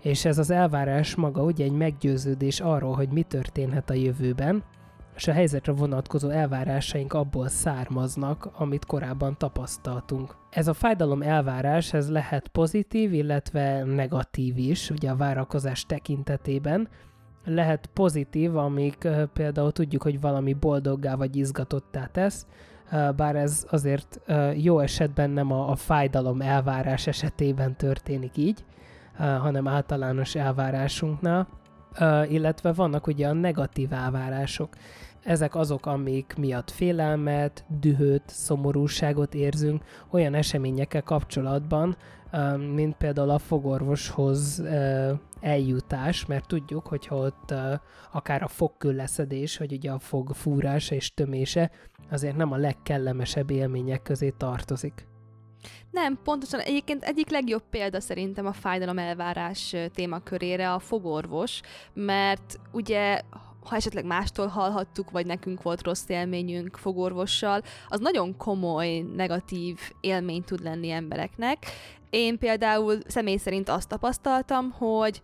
és 0.00 0.24
ez 0.24 0.38
az 0.38 0.50
elvárás 0.50 1.14
maga 1.14 1.42
ugye 1.42 1.64
egy 1.64 1.72
meggyőződés 1.72 2.60
arról, 2.60 2.94
hogy 2.94 3.08
mi 3.08 3.22
történhet 3.22 3.90
a 3.90 3.94
jövőben, 3.94 4.64
és 5.16 5.28
a 5.28 5.32
helyzetre 5.32 5.72
vonatkozó 5.72 6.28
elvárásaink 6.28 7.12
abból 7.12 7.48
származnak, 7.48 8.48
amit 8.52 8.84
korábban 8.84 9.38
tapasztaltunk. 9.38 10.36
Ez 10.50 10.68
a 10.68 10.74
fájdalom 10.74 11.22
elvárás, 11.22 11.92
ez 11.92 12.10
lehet 12.10 12.48
pozitív, 12.48 13.12
illetve 13.12 13.84
negatív 13.84 14.58
is, 14.58 14.90
ugye 14.90 15.10
a 15.10 15.16
várakozás 15.16 15.86
tekintetében. 15.86 16.88
Lehet 17.44 17.86
pozitív, 17.86 18.56
amik 18.56 19.08
például 19.32 19.72
tudjuk, 19.72 20.02
hogy 20.02 20.20
valami 20.20 20.52
boldoggá 20.52 21.14
vagy 21.14 21.36
izgatottá 21.36 22.06
tesz, 22.06 22.46
bár 23.16 23.36
ez 23.36 23.66
azért 23.70 24.20
jó 24.56 24.78
esetben 24.78 25.30
nem 25.30 25.52
a, 25.52 25.70
a 25.70 25.76
fájdalom 25.76 26.40
elvárás 26.40 27.06
esetében 27.06 27.76
történik 27.76 28.36
így, 28.36 28.64
hanem 29.16 29.68
általános 29.68 30.34
elvárásunknál, 30.34 31.48
illetve 32.28 32.72
vannak 32.72 33.06
ugye 33.06 33.28
a 33.28 33.32
negatív 33.32 33.92
elvárások. 33.92 34.68
Ezek 35.24 35.54
azok, 35.54 35.86
amik 35.86 36.34
miatt 36.38 36.70
félelmet, 36.70 37.64
dühöt, 37.80 38.22
szomorúságot 38.26 39.34
érzünk 39.34 39.82
olyan 40.10 40.34
eseményekkel 40.34 41.02
kapcsolatban, 41.02 41.96
mint 42.74 42.96
például 42.96 43.30
a 43.30 43.38
fogorvoshoz 43.38 44.62
eljutás, 45.40 46.26
mert 46.26 46.46
tudjuk, 46.46 46.86
hogyha 46.86 47.16
ott 47.16 47.54
akár 48.12 48.42
a 48.42 48.48
fogkőleszedés, 48.48 49.58
vagy 49.58 49.72
ugye 49.72 49.90
a 49.90 49.98
fog 49.98 50.30
fúrása 50.34 50.94
és 50.94 51.14
tömése, 51.14 51.70
azért 52.10 52.36
nem 52.36 52.52
a 52.52 52.56
legkellemesebb 52.56 53.50
élmények 53.50 54.02
közé 54.02 54.30
tartozik. 54.30 55.06
Nem, 55.90 56.18
pontosan. 56.24 56.60
Egyébként 56.60 57.02
egyik 57.02 57.30
legjobb 57.30 57.62
példa 57.70 58.00
szerintem 58.00 58.46
a 58.46 58.52
fájdalom 58.52 58.98
elvárás 58.98 59.76
témakörére 59.94 60.72
a 60.72 60.78
fogorvos, 60.78 61.60
mert 61.92 62.60
ugye 62.72 63.20
ha 63.64 63.76
esetleg 63.76 64.04
mástól 64.04 64.46
hallhattuk, 64.46 65.10
vagy 65.10 65.26
nekünk 65.26 65.62
volt 65.62 65.82
rossz 65.82 66.08
élményünk 66.08 66.76
fogorvossal, 66.76 67.62
az 67.88 68.00
nagyon 68.00 68.36
komoly, 68.36 69.04
negatív 69.16 69.78
élmény 70.00 70.44
tud 70.44 70.62
lenni 70.62 70.90
embereknek. 70.90 71.58
Én 72.14 72.38
például 72.38 72.98
személy 73.06 73.36
szerint 73.36 73.68
azt 73.68 73.88
tapasztaltam, 73.88 74.70
hogy 74.70 75.20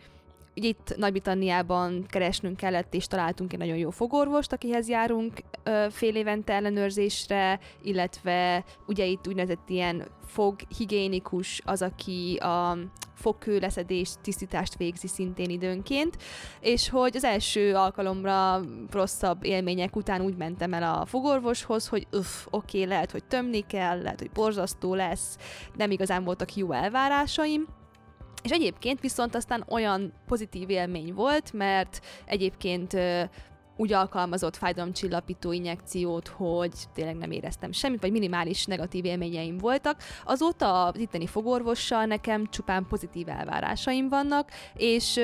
Ugye 0.60 0.68
itt 0.68 0.96
Nagy-Britanniában 0.96 2.06
keresnünk 2.08 2.56
kellett, 2.56 2.94
és 2.94 3.06
találtunk 3.06 3.52
egy 3.52 3.58
nagyon 3.58 3.76
jó 3.76 3.90
fogorvost, 3.90 4.52
akihez 4.52 4.88
járunk 4.88 5.32
ö, 5.62 5.86
fél 5.90 6.16
évente 6.16 6.52
ellenőrzésre, 6.52 7.58
illetve 7.82 8.64
ugye 8.86 9.04
itt 9.04 9.28
úgynevezett 9.28 9.68
ilyen 9.68 10.06
foghigiénikus 10.26 11.62
az, 11.64 11.82
aki 11.82 12.36
a 12.36 12.78
fogkőleszedést, 13.14 14.20
tisztítást 14.20 14.76
végzi 14.76 15.06
szintén 15.06 15.50
időnként, 15.50 16.16
és 16.60 16.88
hogy 16.88 17.16
az 17.16 17.24
első 17.24 17.74
alkalomra 17.74 18.60
rosszabb 18.90 19.44
élmények 19.44 19.96
után 19.96 20.20
úgy 20.20 20.36
mentem 20.36 20.72
el 20.72 21.00
a 21.00 21.06
fogorvoshoz, 21.06 21.88
hogy 21.88 22.06
uff, 22.12 22.46
oké, 22.50 22.78
okay, 22.78 22.90
lehet, 22.90 23.10
hogy 23.10 23.24
tömni 23.24 23.60
kell, 23.66 24.02
lehet, 24.02 24.20
hogy 24.20 24.30
borzasztó 24.30 24.94
lesz, 24.94 25.36
nem 25.76 25.90
igazán 25.90 26.24
voltak 26.24 26.54
jó 26.54 26.72
elvárásaim, 26.72 27.66
és 28.42 28.50
egyébként 28.50 29.00
viszont 29.00 29.35
aztán 29.35 29.64
olyan 29.68 30.12
pozitív 30.26 30.70
élmény 30.70 31.14
volt, 31.14 31.52
mert 31.52 32.00
egyébként 32.25 32.97
úgy 33.76 33.92
alkalmazott 33.92 34.56
fájdalomcsillapító 34.56 35.52
injekciót, 35.52 36.28
hogy 36.28 36.73
tényleg 36.94 37.16
nem 37.16 37.30
éreztem 37.30 37.73
semmit, 37.73 38.00
vagy 38.00 38.11
minimális 38.11 38.64
negatív 38.64 39.04
élményeim 39.04 39.59
voltak. 39.59 40.02
Azóta 40.25 40.85
az 40.85 40.99
itteni 40.99 41.26
fogorvossal 41.26 42.04
nekem 42.04 42.47
csupán 42.47 42.87
pozitív 42.88 43.28
elvárásaim 43.28 44.09
vannak, 44.09 44.50
és 44.75 45.20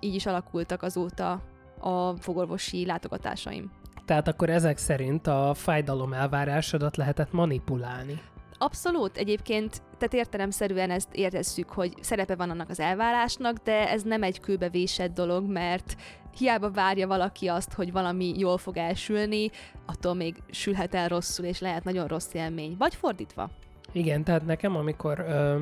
így 0.00 0.14
is 0.14 0.26
alakultak 0.26 0.82
azóta 0.82 1.42
a 1.80 2.16
fogorvosi 2.16 2.86
látogatásaim. 2.86 3.70
Tehát 4.04 4.28
akkor 4.28 4.50
ezek 4.50 4.76
szerint 4.76 5.26
a 5.26 5.54
fájdalom 5.54 6.12
elvárásodat 6.12 6.96
lehetett 6.96 7.32
manipulálni. 7.32 8.20
Abszolút, 8.62 9.16
egyébként, 9.16 9.82
tehát 9.98 10.14
értelemszerűen 10.14 10.90
ezt 10.90 11.08
értesszük, 11.12 11.70
hogy 11.70 11.94
szerepe 12.00 12.34
van 12.34 12.50
annak 12.50 12.68
az 12.68 12.80
elvárásnak, 12.80 13.56
de 13.56 13.90
ez 13.90 14.02
nem 14.02 14.22
egy 14.22 14.40
kőbevésett 14.40 15.14
dolog, 15.14 15.50
mert 15.50 15.96
hiába 16.38 16.70
várja 16.70 17.06
valaki 17.06 17.46
azt, 17.46 17.72
hogy 17.72 17.92
valami 17.92 18.38
jól 18.38 18.58
fog 18.58 18.76
elsülni, 18.76 19.50
attól 19.86 20.14
még 20.14 20.36
sülhet 20.50 20.94
el 20.94 21.08
rosszul, 21.08 21.44
és 21.44 21.60
lehet 21.60 21.84
nagyon 21.84 22.06
rossz 22.06 22.32
élmény. 22.32 22.74
Vagy 22.78 22.94
fordítva. 22.94 23.50
Igen, 23.92 24.24
tehát 24.24 24.46
nekem, 24.46 24.76
amikor 24.76 25.18
ö, 25.18 25.60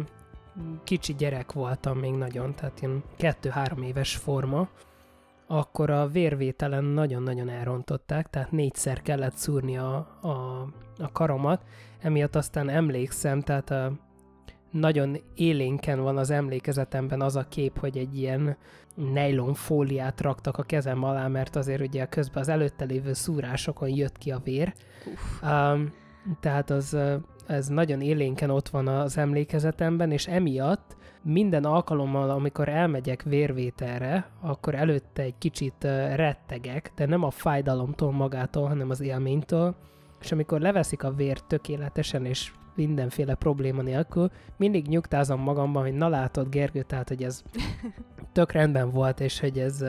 kicsi 0.85 1.14
gyerek 1.14 1.52
voltam 1.52 1.99
még 1.99 2.12
nagyon, 2.12 2.55
tehát 2.55 2.81
ilyen 2.81 3.02
kettő-három 3.17 3.83
éves 3.83 4.17
forma, 4.17 4.69
akkor 5.50 5.90
a 5.90 6.07
vérvételen 6.07 6.85
nagyon-nagyon 6.85 7.49
elrontották, 7.49 8.31
tehát 8.31 8.52
négyszer 8.52 9.02
kellett 9.02 9.35
szúrni 9.35 9.76
a, 9.76 9.97
a, 10.21 10.69
a 10.99 11.12
karomat, 11.12 11.62
emiatt 12.00 12.37
aztán 12.37 12.69
emlékszem, 12.69 13.40
tehát 13.40 13.71
a, 13.71 13.93
nagyon 14.71 15.17
élénken 15.35 16.00
van 16.00 16.17
az 16.17 16.31
emlékezetemben 16.31 17.21
az 17.21 17.37
a 17.37 17.49
kép, 17.49 17.78
hogy 17.78 17.99
egy 17.99 18.19
ilyen 18.19 18.57
nylon 18.95 19.55
fóliát 19.55 20.21
raktak 20.21 20.57
a 20.59 20.62
kezem 20.62 21.02
alá, 21.02 21.28
mert 21.28 21.57
azért 21.57 21.81
ugye 21.81 22.07
közben 22.07 22.43
az 22.43 22.49
előtte 22.49 22.85
lévő 22.85 23.12
szúrásokon 23.12 23.88
jött 23.88 24.19
ki 24.19 24.31
a 24.31 24.40
vér. 24.45 24.75
Um, 25.43 25.93
Tehát 26.40 26.71
az, 26.71 26.97
ez 27.47 27.69
nagyon 27.69 28.00
élénken 28.00 28.50
ott 28.50 28.69
van 28.69 28.88
az 28.88 29.17
emlékezetemben, 29.17 30.11
és 30.11 30.26
emiatt 30.26 30.97
minden 31.23 31.65
alkalommal, 31.65 32.31
amikor 32.31 32.69
elmegyek 32.69 33.23
vérvételre, 33.23 34.31
akkor 34.41 34.75
előtte 34.75 35.23
egy 35.23 35.39
kicsit 35.39 35.85
rettegek, 36.15 36.93
de 36.95 37.07
nem 37.07 37.23
a 37.23 37.31
fájdalomtól 37.31 38.13
magától, 38.13 38.67
hanem 38.67 38.91
az 38.91 39.01
élménytől, 39.01 39.75
és 40.21 40.33
amikor 40.33 40.61
leveszik 40.61 41.05
a 41.05 41.13
vért 41.13 41.45
tökéletesen, 41.45 42.25
és 42.25 42.53
mindenféle 42.75 43.35
probléma 43.35 43.83
nélkül, 43.83 44.31
mindig 44.57 44.87
nyugtázom 44.87 45.41
magamban, 45.41 45.83
hogy 45.83 45.95
na 45.95 46.09
látod 46.09 46.49
Gergő, 46.49 46.83
tehát 46.83 47.09
hogy 47.09 47.23
ez 47.23 47.43
tök 48.33 48.53
rendben 48.53 48.91
volt, 48.91 49.21
és 49.21 49.41
hogy 49.41 49.59
ez 49.59 49.85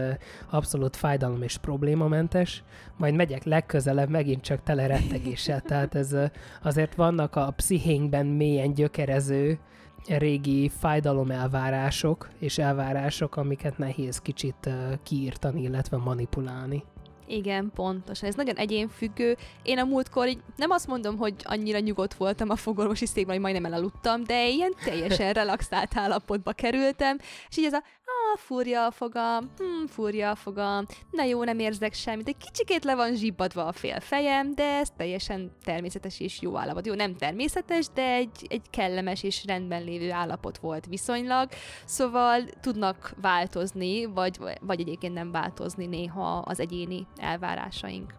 abszolút 0.49 0.95
fájdalom 0.95 1.41
és 1.41 1.57
problémamentes, 1.57 2.63
majd 2.97 3.15
megyek 3.15 3.43
legközelebb 3.43 4.09
megint 4.09 4.41
csak 4.41 4.63
tele 4.63 4.87
rettegéssel, 4.87 5.61
tehát 5.61 5.95
ez 5.95 6.15
azért 6.63 6.95
vannak 6.95 7.35
a 7.35 7.53
pszichénkben 7.55 8.25
mélyen 8.25 8.73
gyökerező 8.73 9.59
régi 10.07 10.69
fájdalom 10.79 11.31
elvárások 11.31 12.29
és 12.39 12.57
elvárások, 12.57 13.35
amiket 13.35 13.77
nehéz 13.77 14.19
kicsit 14.19 14.69
kiírtani, 15.03 15.61
illetve 15.61 15.97
manipulálni. 15.97 16.83
Igen, 17.29 17.71
pontosan. 17.75 18.29
Ez 18.29 18.35
nagyon 18.35 18.55
egyénfüggő. 18.55 19.37
Én 19.63 19.79
a 19.79 19.83
múltkor 19.83 20.27
így 20.27 20.39
nem 20.55 20.71
azt 20.71 20.87
mondom, 20.87 21.17
hogy 21.17 21.33
annyira 21.43 21.79
nyugodt 21.79 22.13
voltam 22.13 22.49
a 22.49 22.55
fogorvosi 22.55 23.05
székben, 23.05 23.33
hogy 23.33 23.43
majdnem 23.43 23.65
elaludtam, 23.65 24.23
de 24.23 24.47
ilyen 24.47 24.73
teljesen 24.83 25.33
relaxált 25.41 25.97
állapotba 25.97 26.51
kerültem, 26.51 27.17
és 27.49 27.57
így 27.57 27.65
ez 27.65 27.73
a 27.73 27.83
ah, 28.09 28.37
fúrja 28.37 28.85
a 28.85 28.91
fogam, 28.91 29.51
hm, 29.57 29.85
fúrja 29.85 30.29
a 30.29 30.35
fogam, 30.35 30.85
na 31.11 31.23
jó, 31.23 31.43
nem 31.43 31.59
érzek 31.59 31.93
semmit, 31.93 32.27
egy 32.27 32.37
kicsikét 32.37 32.83
le 32.83 32.95
van 32.95 33.15
zsibbadva 33.15 33.65
a 33.65 33.71
fél 33.71 33.99
fejem, 33.99 34.55
de 34.55 34.63
ez 34.63 34.89
teljesen 34.97 35.51
természetes 35.63 36.19
és 36.19 36.41
jó 36.41 36.57
állapot. 36.57 36.85
Jó, 36.85 36.93
nem 36.93 37.15
természetes, 37.15 37.85
de 37.93 38.13
egy, 38.13 38.45
egy 38.49 38.69
kellemes 38.69 39.23
és 39.23 39.45
rendben 39.45 39.83
lévő 39.83 40.11
állapot 40.11 40.57
volt 40.57 40.85
viszonylag, 40.85 41.49
szóval 41.85 42.43
tudnak 42.61 43.13
változni, 43.21 44.05
vagy, 44.05 44.39
vagy 44.61 44.79
egyébként 44.79 45.13
nem 45.13 45.31
változni 45.31 45.85
néha 45.85 46.37
az 46.37 46.59
egyéni 46.59 47.07
elvárásaink. 47.15 48.13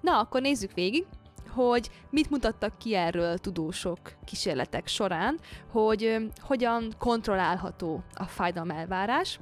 Na, 0.00 0.18
akkor 0.18 0.40
nézzük 0.40 0.72
végig, 0.72 1.06
hogy 1.54 1.90
mit 2.10 2.30
mutattak 2.30 2.78
ki 2.78 2.94
erről 2.94 3.38
tudósok 3.38 3.98
kísérletek 4.24 4.86
során, 4.86 5.38
hogy 5.70 6.16
hogyan 6.40 6.92
kontrollálható 6.98 8.02
a 8.14 8.24
fájdalmelvárás. 8.24 9.38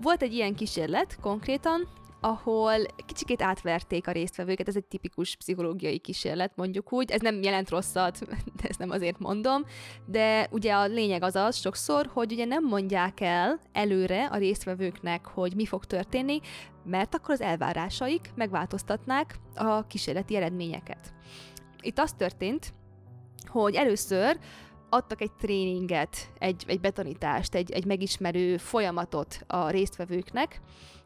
Volt 0.00 0.22
egy 0.22 0.32
ilyen 0.32 0.54
kísérlet 0.54 1.16
konkrétan, 1.20 1.88
ahol 2.20 2.74
kicsikét 3.06 3.42
átverték 3.42 4.06
a 4.06 4.12
résztvevőket, 4.12 4.68
ez 4.68 4.76
egy 4.76 4.84
tipikus 4.84 5.36
pszichológiai 5.36 5.98
kísérlet, 5.98 6.56
mondjuk 6.56 6.92
úgy, 6.92 7.10
ez 7.10 7.20
nem 7.20 7.42
jelent 7.42 7.68
rosszat, 7.70 8.18
de 8.28 8.68
ezt 8.68 8.78
nem 8.78 8.90
azért 8.90 9.18
mondom, 9.18 9.64
de 10.06 10.48
ugye 10.50 10.72
a 10.72 10.86
lényeg 10.86 11.22
az 11.22 11.36
az 11.36 11.56
sokszor, 11.56 12.10
hogy 12.12 12.32
ugye 12.32 12.44
nem 12.44 12.64
mondják 12.64 13.20
el 13.20 13.60
előre 13.72 14.26
a 14.26 14.36
résztvevőknek, 14.36 15.26
hogy 15.26 15.54
mi 15.54 15.66
fog 15.66 15.84
történni, 15.84 16.40
mert 16.84 17.14
akkor 17.14 17.30
az 17.30 17.40
elvárásaik 17.40 18.30
megváltoztatnák 18.34 19.34
a 19.54 19.86
kísérleti 19.86 20.36
eredményeket. 20.36 21.12
Itt 21.80 21.98
az 21.98 22.12
történt, 22.12 22.72
hogy 23.46 23.74
először 23.74 24.38
adtak 24.90 25.20
egy 25.20 25.32
tréninget, 25.32 26.32
egy, 26.38 26.64
egy 26.66 26.80
betanítást, 26.80 27.54
egy, 27.54 27.70
egy 27.70 27.84
megismerő 27.84 28.56
folyamatot 28.56 29.44
a 29.46 29.70
résztvevőknek, 29.70 30.60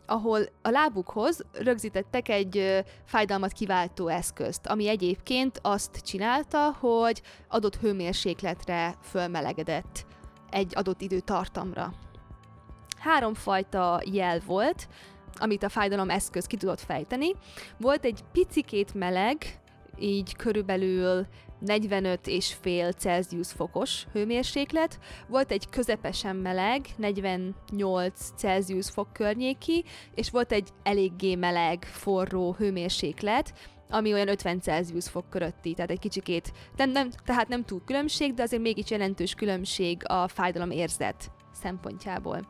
ahol 0.06 0.40
a 0.62 0.68
lábukhoz 0.68 1.40
rögzítettek 1.52 2.28
egy 2.28 2.84
fájdalmat 3.04 3.52
kiváltó 3.52 4.08
eszközt, 4.08 4.66
ami 4.66 4.88
egyébként 4.88 5.58
azt 5.62 5.96
csinálta, 5.96 6.76
hogy 6.78 7.22
adott 7.48 7.76
hőmérsékletre 7.76 8.94
fölmelegedett 9.02 10.06
egy 10.50 10.72
adott 10.76 11.00
időtartamra. 11.00 11.92
Háromfajta 12.98 14.02
jel 14.04 14.40
volt, 14.46 14.88
amit 15.36 15.62
a 15.62 15.68
fájdalom 15.68 16.10
eszköz 16.10 16.46
ki 16.46 16.56
tudott 16.56 16.80
fejteni. 16.80 17.34
Volt 17.78 18.04
egy 18.04 18.20
picikét 18.32 18.94
meleg, 18.94 19.36
így 19.98 20.36
körülbelül 20.36 21.26
45 21.58 22.26
és 22.26 22.54
fél 22.60 22.92
Celsius 22.92 23.52
fokos 23.52 24.06
hőmérséklet, 24.12 24.98
volt 25.28 25.50
egy 25.50 25.68
közepesen 25.68 26.36
meleg, 26.36 26.86
48 26.96 28.30
Celsius 28.36 28.90
fok 28.90 29.12
környéki, 29.12 29.84
és 30.14 30.30
volt 30.30 30.52
egy 30.52 30.68
eléggé 30.82 31.34
meleg, 31.34 31.84
forró 31.84 32.54
hőmérséklet, 32.58 33.54
ami 33.88 34.12
olyan 34.12 34.28
50 34.28 34.60
Celsius 34.60 35.08
fok 35.08 35.30
körötti, 35.30 35.74
tehát 35.74 35.90
egy 35.90 35.98
kicsikét, 35.98 36.52
nem, 36.76 36.90
nem, 36.90 37.10
tehát 37.24 37.48
nem 37.48 37.64
túl 37.64 37.82
különbség, 37.84 38.34
de 38.34 38.42
azért 38.42 38.62
mégis 38.62 38.90
jelentős 38.90 39.34
különbség 39.34 40.02
a 40.08 40.28
fájdalom 40.28 40.70
érzet 40.70 41.30
szempontjából. 41.52 42.48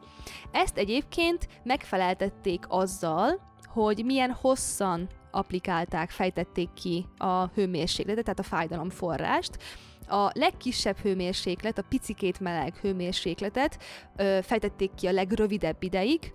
Ezt 0.51 0.79
egyébként 0.79 1.49
megfeleltették 1.63 2.65
azzal, 2.69 3.41
hogy 3.65 4.05
milyen 4.05 4.31
hosszan 4.31 5.09
applikálták, 5.35 6.11
fejtették 6.11 6.69
ki 6.75 7.07
a 7.17 7.47
hőmérsékletet, 7.47 8.25
tehát 8.25 8.39
a 8.39 8.43
fájdalom 8.43 8.91
forrást. 8.91 9.59
A 10.09 10.31
legkisebb 10.33 10.97
hőmérséklet, 10.97 11.79
a 11.79 11.85
picikét 11.89 12.41
meleg 12.41 12.77
hőmérsékletet 12.77 13.79
ö, 14.17 14.39
fejtették 14.43 14.95
ki 14.95 15.07
a 15.07 15.13
legrövidebb 15.13 15.83
ideig, 15.83 16.33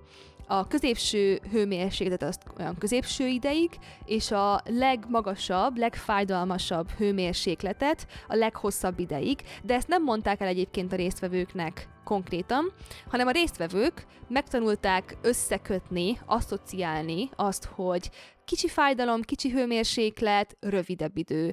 a 0.52 0.68
középső 0.68 1.40
hőmérsékletet 1.52 2.30
azt 2.30 2.44
olyan 2.60 2.78
középső 2.78 3.28
ideig, 3.28 3.70
és 4.06 4.32
a 4.32 4.62
legmagasabb, 4.66 5.78
legfájdalmasabb 5.78 6.90
hőmérsékletet 6.90 8.08
a 8.28 8.36
leghosszabb 8.36 9.00
ideig, 9.00 9.42
de 9.64 9.74
ezt 9.74 9.88
nem 9.88 10.04
mondták 10.04 10.42
el 10.42 10.48
egyébként 10.48 10.94
a 10.94 10.96
résztvevőknek 10.96 11.88
konkrétan, 12.10 12.72
hanem 13.10 13.28
a 13.28 13.32
résztvevők 13.32 14.06
megtanulták 14.28 15.18
összekötni, 15.22 16.20
asszociálni 16.26 17.30
azt, 17.36 17.66
hogy 17.66 18.10
kicsi 18.46 18.68
fájdalom, 18.68 19.22
kicsi 19.22 19.50
hőmérséklet, 19.50 20.58
rövidebb 20.60 21.18
idő. 21.18 21.52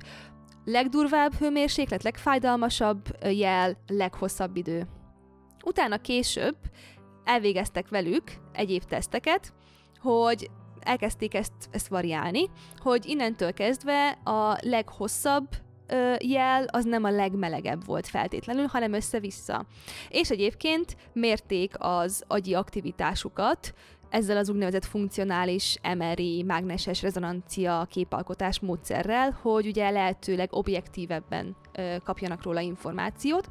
Legdurvább 0.64 1.34
hőmérséklet, 1.34 2.02
legfájdalmasabb 2.02 3.04
jel, 3.22 3.76
leghosszabb 3.86 4.56
idő. 4.56 4.86
Utána 5.64 5.98
később 5.98 6.56
elvégeztek 7.24 7.88
velük 7.88 8.24
egyéb 8.52 8.84
teszteket, 8.84 9.52
hogy 10.00 10.50
elkezdték 10.80 11.34
ezt, 11.34 11.68
ezt 11.70 11.88
variálni, 11.88 12.50
hogy 12.76 13.06
innentől 13.06 13.52
kezdve 13.52 14.08
a 14.24 14.58
leghosszabb 14.60 15.48
ö, 15.86 16.14
jel 16.18 16.64
az 16.64 16.84
nem 16.84 17.04
a 17.04 17.10
legmelegebb 17.10 17.84
volt 17.84 18.06
feltétlenül, 18.06 18.66
hanem 18.66 18.92
össze-vissza. 18.92 19.64
És 20.08 20.30
egyébként 20.30 20.96
mérték 21.12 21.74
az 21.78 22.22
agyi 22.26 22.54
aktivitásukat, 22.54 23.74
ezzel 24.10 24.36
az 24.36 24.48
úgynevezett 24.48 24.84
funkcionális 24.84 25.78
MRI 25.96 26.42
mágneses 26.42 27.02
rezonancia 27.02 27.86
képalkotás 27.90 28.60
módszerrel, 28.60 29.38
hogy 29.42 29.66
ugye 29.66 29.90
lehetőleg 29.90 30.48
objektívebben 30.52 31.56
ö, 31.72 31.96
kapjanak 32.04 32.42
róla 32.42 32.60
információt 32.60 33.48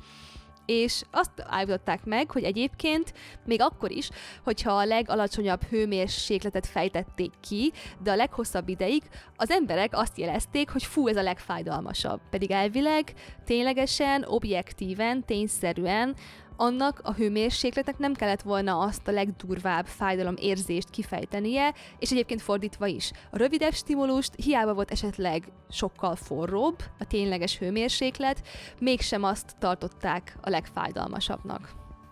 és 0.65 1.01
azt 1.12 1.32
állították 1.38 2.06
meg, 2.06 2.32
hogy 2.32 2.43
egyébként 2.43 3.13
még 3.45 3.62
akkor 3.62 3.91
is, 3.91 4.10
hogyha 4.43 4.71
a 4.71 4.86
legalacsonyabb 4.86 5.63
hőmérsékletet 5.63 6.65
fejtették 6.65 7.32
ki, 7.39 7.71
de 8.04 8.12
a 8.12 8.15
leghosszabb 8.15 8.69
ideig 8.69 9.04
az 9.36 9.49
emberek 9.49 9.97
azt 9.97 10.17
jelezték, 10.17 10.69
hogy 10.69 10.84
fú, 10.84 11.08
ez 11.08 11.15
a 11.15 11.21
legfájdalmasabb. 11.21 12.19
Pedig 12.30 12.51
elvileg 12.51 13.13
ténylegesen, 13.45 14.23
objektíven, 14.28 15.25
tényszerűen 15.25 16.15
annak 16.58 17.00
a 17.04 17.13
hőmérsékletnek 17.13 17.98
nem 17.98 18.13
kellett 18.13 18.41
volna 18.41 18.80
azt 18.80 19.08
a 19.08 19.12
legdurvább 19.12 19.86
fájdalom 19.86 20.36
érzést 20.38 20.89
kifejtenie, 20.89 21.74
és 22.00 22.12
egyébként 22.12 22.41
fordítva 22.41 22.86
is. 22.86 23.12
A 23.32 23.38
rövidebb 23.38 23.74
stimulust 23.74 24.34
hiába 24.36 24.74
volt 24.74 24.91
esetleg 24.91 25.48
sokkal 25.70 26.15
forróbb 26.15 26.84
a 27.00 27.06
tényleges 27.06 27.58
hőmérséklet, 27.58 28.48
mégsem 28.80 29.24
azt 29.24 29.56
tartották 29.60 30.38
a 30.41 30.50
legfájdalmasabbnak. 30.50 31.72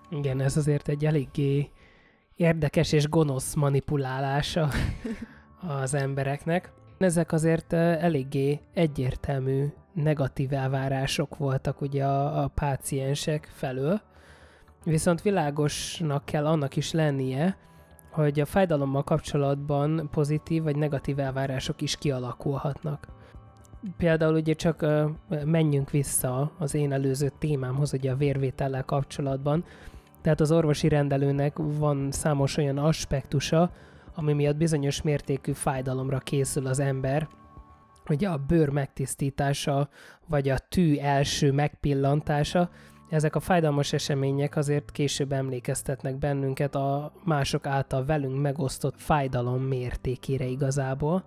Igen, 0.10 0.42
ez 0.42 0.58
azért 0.58 0.88
egy 0.88 1.06
eléggé 1.06 1.70
érdekes 2.36 2.92
és 2.92 3.10
gonosz 3.10 3.54
manipulálása 3.54 4.70
az 5.82 5.94
embereknek. 5.94 6.72
Ezek 6.98 7.32
azért 7.32 7.74
eléggé 7.74 8.60
egyértelmű 8.74 9.66
negatív 9.94 10.54
elvárások 10.54 11.38
voltak 11.38 11.82
ugye 11.82 12.06
a, 12.06 12.44
a 12.44 12.48
páciensek 12.48 13.52
felől, 13.54 14.02
Viszont 14.84 15.22
világosnak 15.22 16.26
kell 16.26 16.46
annak 16.46 16.76
is 16.76 16.92
lennie, 16.92 17.58
hogy 18.12 18.40
a 18.40 18.46
fájdalommal 18.46 19.04
kapcsolatban 19.04 20.10
pozitív 20.12 20.64
vagy 20.64 20.76
negatív 20.76 21.20
elvárások 21.20 21.82
is 21.82 21.96
kialakulhatnak. 21.96 23.08
Például 23.98 24.34
ugye 24.36 24.54
csak 24.54 24.86
menjünk 25.46 25.90
vissza 25.90 26.52
az 26.58 26.74
én 26.74 26.92
előző 26.92 27.32
témámhoz, 27.40 27.94
ugye 27.94 28.12
a 28.12 28.16
vérvétellel 28.16 28.84
kapcsolatban. 28.84 29.64
Tehát 30.22 30.40
az 30.40 30.52
orvosi 30.52 30.88
rendelőnek 30.88 31.54
van 31.58 32.12
számos 32.12 32.58
olyan 32.58 32.78
aspektusa, 32.78 33.72
ami 34.16 34.34
miatt 34.34 34.56
bizonyos 34.56 35.02
mértékű 35.02 35.52
fájdalomra 35.52 36.18
készül 36.18 36.68
az 36.68 36.80
ember, 36.80 37.28
ugye 38.10 38.30
a 38.30 38.38
bőr 38.48 38.70
megtisztítása, 38.70 39.90
vagy 40.28 40.50
a 40.50 40.58
tű 40.58 40.98
első 40.98 41.52
megpillantása, 41.52 42.70
ezek 43.14 43.36
a 43.36 43.40
fájdalmas 43.40 43.94
események 43.94 44.56
azért 44.56 44.92
később 44.92 45.32
emlékeztetnek 45.32 46.18
bennünket 46.18 46.76
a 46.76 47.12
mások 47.24 47.66
által 47.66 48.06
velünk 48.06 48.42
megosztott 48.42 48.96
fájdalom 48.98 49.62
mértékére 49.62 50.46
igazából, 50.46 51.24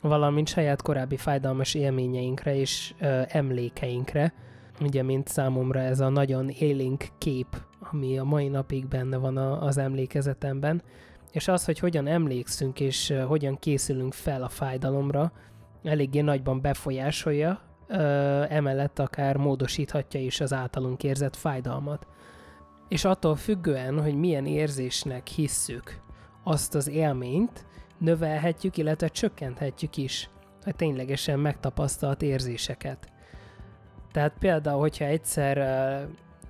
valamint 0.00 0.48
saját 0.48 0.82
korábbi 0.82 1.16
fájdalmas 1.16 1.74
élményeinkre 1.74 2.56
és 2.56 2.94
ö, 3.00 3.22
emlékeinkre, 3.28 4.32
ugye, 4.80 5.02
mint 5.02 5.28
számomra 5.28 5.80
ez 5.80 6.00
a 6.00 6.08
nagyon 6.08 6.48
élénk 6.48 7.04
kép, 7.18 7.46
ami 7.90 8.18
a 8.18 8.24
mai 8.24 8.48
napig 8.48 8.86
benne 8.86 9.16
van 9.16 9.36
a, 9.36 9.62
az 9.62 9.78
emlékezetemben, 9.78 10.82
és 11.32 11.48
az, 11.48 11.64
hogy 11.64 11.78
hogyan 11.78 12.06
emlékszünk 12.06 12.80
és 12.80 13.14
hogyan 13.26 13.58
készülünk 13.58 14.12
fel 14.12 14.42
a 14.42 14.48
fájdalomra, 14.48 15.32
eléggé 15.82 16.20
nagyban 16.20 16.60
befolyásolja, 16.60 17.60
emellett 18.48 18.98
akár 18.98 19.36
módosíthatja 19.36 20.20
is 20.20 20.40
az 20.40 20.52
általunk 20.52 21.02
érzett 21.02 21.36
fájdalmat. 21.36 22.06
És 22.88 23.04
attól 23.04 23.36
függően, 23.36 24.02
hogy 24.02 24.14
milyen 24.14 24.46
érzésnek 24.46 25.26
hisszük 25.26 26.00
azt 26.44 26.74
az 26.74 26.88
élményt, 26.88 27.64
növelhetjük, 27.98 28.76
illetve 28.76 29.08
csökkenthetjük 29.08 29.96
is 29.96 30.30
a 30.64 30.72
ténylegesen 30.72 31.38
megtapasztalt 31.38 32.22
érzéseket. 32.22 33.08
Tehát 34.12 34.32
például, 34.38 34.80
hogyha 34.80 35.04
egyszer 35.04 35.58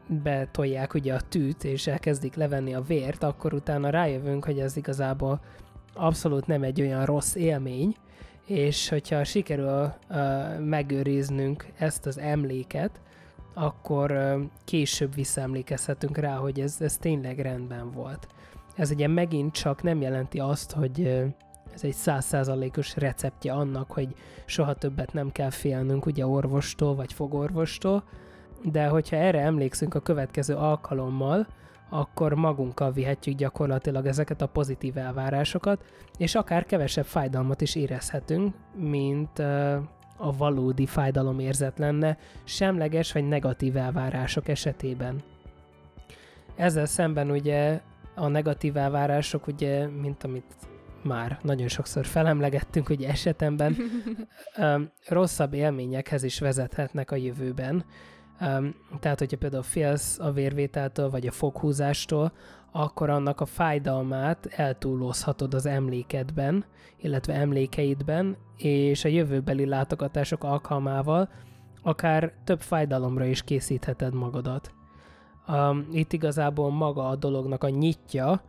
betolják 0.09 0.94
ugye 0.94 1.14
a 1.14 1.20
tűt, 1.20 1.64
és 1.64 1.87
elkezdik 1.87 2.35
levenni 2.35 2.75
a 2.75 2.81
vért, 2.81 3.22
akkor 3.22 3.55
utána 3.55 3.90
rájövünk, 3.90 4.44
hogy 4.44 4.59
ez 4.59 4.77
igazából 4.77 5.40
abszolút 5.94 6.46
nem 6.46 6.62
egy 6.62 6.81
olyan 6.81 7.05
rossz 7.05 7.35
élmény, 7.35 7.96
és 8.47 8.89
hogyha 8.89 9.25
sikerül 9.25 9.95
uh, 10.11 10.59
megőriznünk 10.59 11.67
ezt 11.79 12.07
az 12.07 12.19
emléket, 12.19 13.01
akkor 13.55 14.11
uh, 14.11 14.41
később 14.65 15.15
visszaemlékezhetünk 15.15 16.17
rá, 16.17 16.35
hogy 16.35 16.61
ez, 16.61 16.77
ez 16.81 16.97
tényleg 16.97 17.39
rendben 17.39 17.91
volt. 17.91 18.27
Ez 18.77 18.91
ugye 18.91 19.09
megint 19.09 19.53
csak 19.53 19.83
nem 19.83 20.01
jelenti 20.01 20.39
azt, 20.39 20.73
hogy 20.73 21.25
ez 21.75 21.85
egy 21.85 21.93
százszázalékos 21.93 22.97
receptje 22.97 23.53
annak, 23.53 23.91
hogy 23.91 24.15
soha 24.45 24.75
többet 24.75 25.13
nem 25.13 25.33
kell 25.33 25.51
félnünk 25.51 26.07
ugye 26.07 26.27
orvostól 26.27 26.95
vagy 26.95 27.13
fogorvostól, 27.13 28.05
de 28.63 28.87
hogyha 28.87 29.17
erre 29.17 29.41
emlékszünk 29.41 29.95
a 29.95 30.01
következő 30.01 30.55
alkalommal, 30.55 31.47
akkor 31.88 32.35
magunkkal 32.35 32.92
vihetjük 32.92 33.37
gyakorlatilag 33.37 34.07
ezeket 34.07 34.42
a 34.42 34.46
pozitív 34.46 34.96
elvárásokat, 34.96 35.85
és 36.18 36.35
akár 36.35 36.64
kevesebb 36.64 37.05
fájdalmat 37.05 37.61
is 37.61 37.75
érezhetünk, 37.75 38.55
mint 38.75 39.38
a 40.16 40.37
valódi 40.37 40.87
fájdalomérzet 40.87 41.79
lenne 41.79 42.18
semleges 42.44 43.12
vagy 43.12 43.29
negatív 43.29 43.77
elvárások 43.77 44.49
esetében. 44.49 45.22
Ezzel 46.57 46.87
szemben 46.87 47.31
ugye 47.31 47.81
a 48.14 48.29
negatív 48.29 48.77
elvárások, 48.77 49.46
ugye, 49.46 49.87
mint 49.88 50.25
amit 50.25 50.55
már 51.03 51.38
nagyon 51.42 51.68
sokszor 51.68 52.07
felemlegettünk, 52.07 52.87
hogy 52.87 53.03
esetemben 53.03 53.77
rosszabb 55.09 55.55
élményekhez 55.55 56.22
is 56.22 56.38
vezethetnek 56.38 57.11
a 57.11 57.16
jövőben. 57.16 57.85
Um, 58.40 58.75
tehát, 59.01 59.18
hogyha 59.18 59.37
például 59.37 59.62
félsz 59.62 60.18
a 60.18 60.33
vérvételtől, 60.33 61.11
vagy 61.11 61.27
a 61.27 61.31
foghúzástól, 61.31 62.33
akkor 62.72 63.11
annak 63.11 63.40
a 63.40 63.46
fájdalmát 63.46 64.46
eltúlozhatod 64.46 65.55
az 65.55 65.66
emlékedben, 65.66 66.64
illetve 66.96 67.35
emlékeidben, 67.35 68.37
és 68.57 69.05
a 69.05 69.09
jövőbeli 69.09 69.66
látogatások 69.66 70.44
alkalmával 70.44 71.29
akár 71.83 72.33
több 72.44 72.61
fájdalomra 72.61 73.25
is 73.25 73.42
készítheted 73.42 74.14
magadat. 74.14 74.72
Itt 75.92 76.12
igazából 76.12 76.70
maga 76.70 77.09
a 77.09 77.16
dolognak 77.16 77.64
a 77.64 77.68
nyitja, 77.68 78.42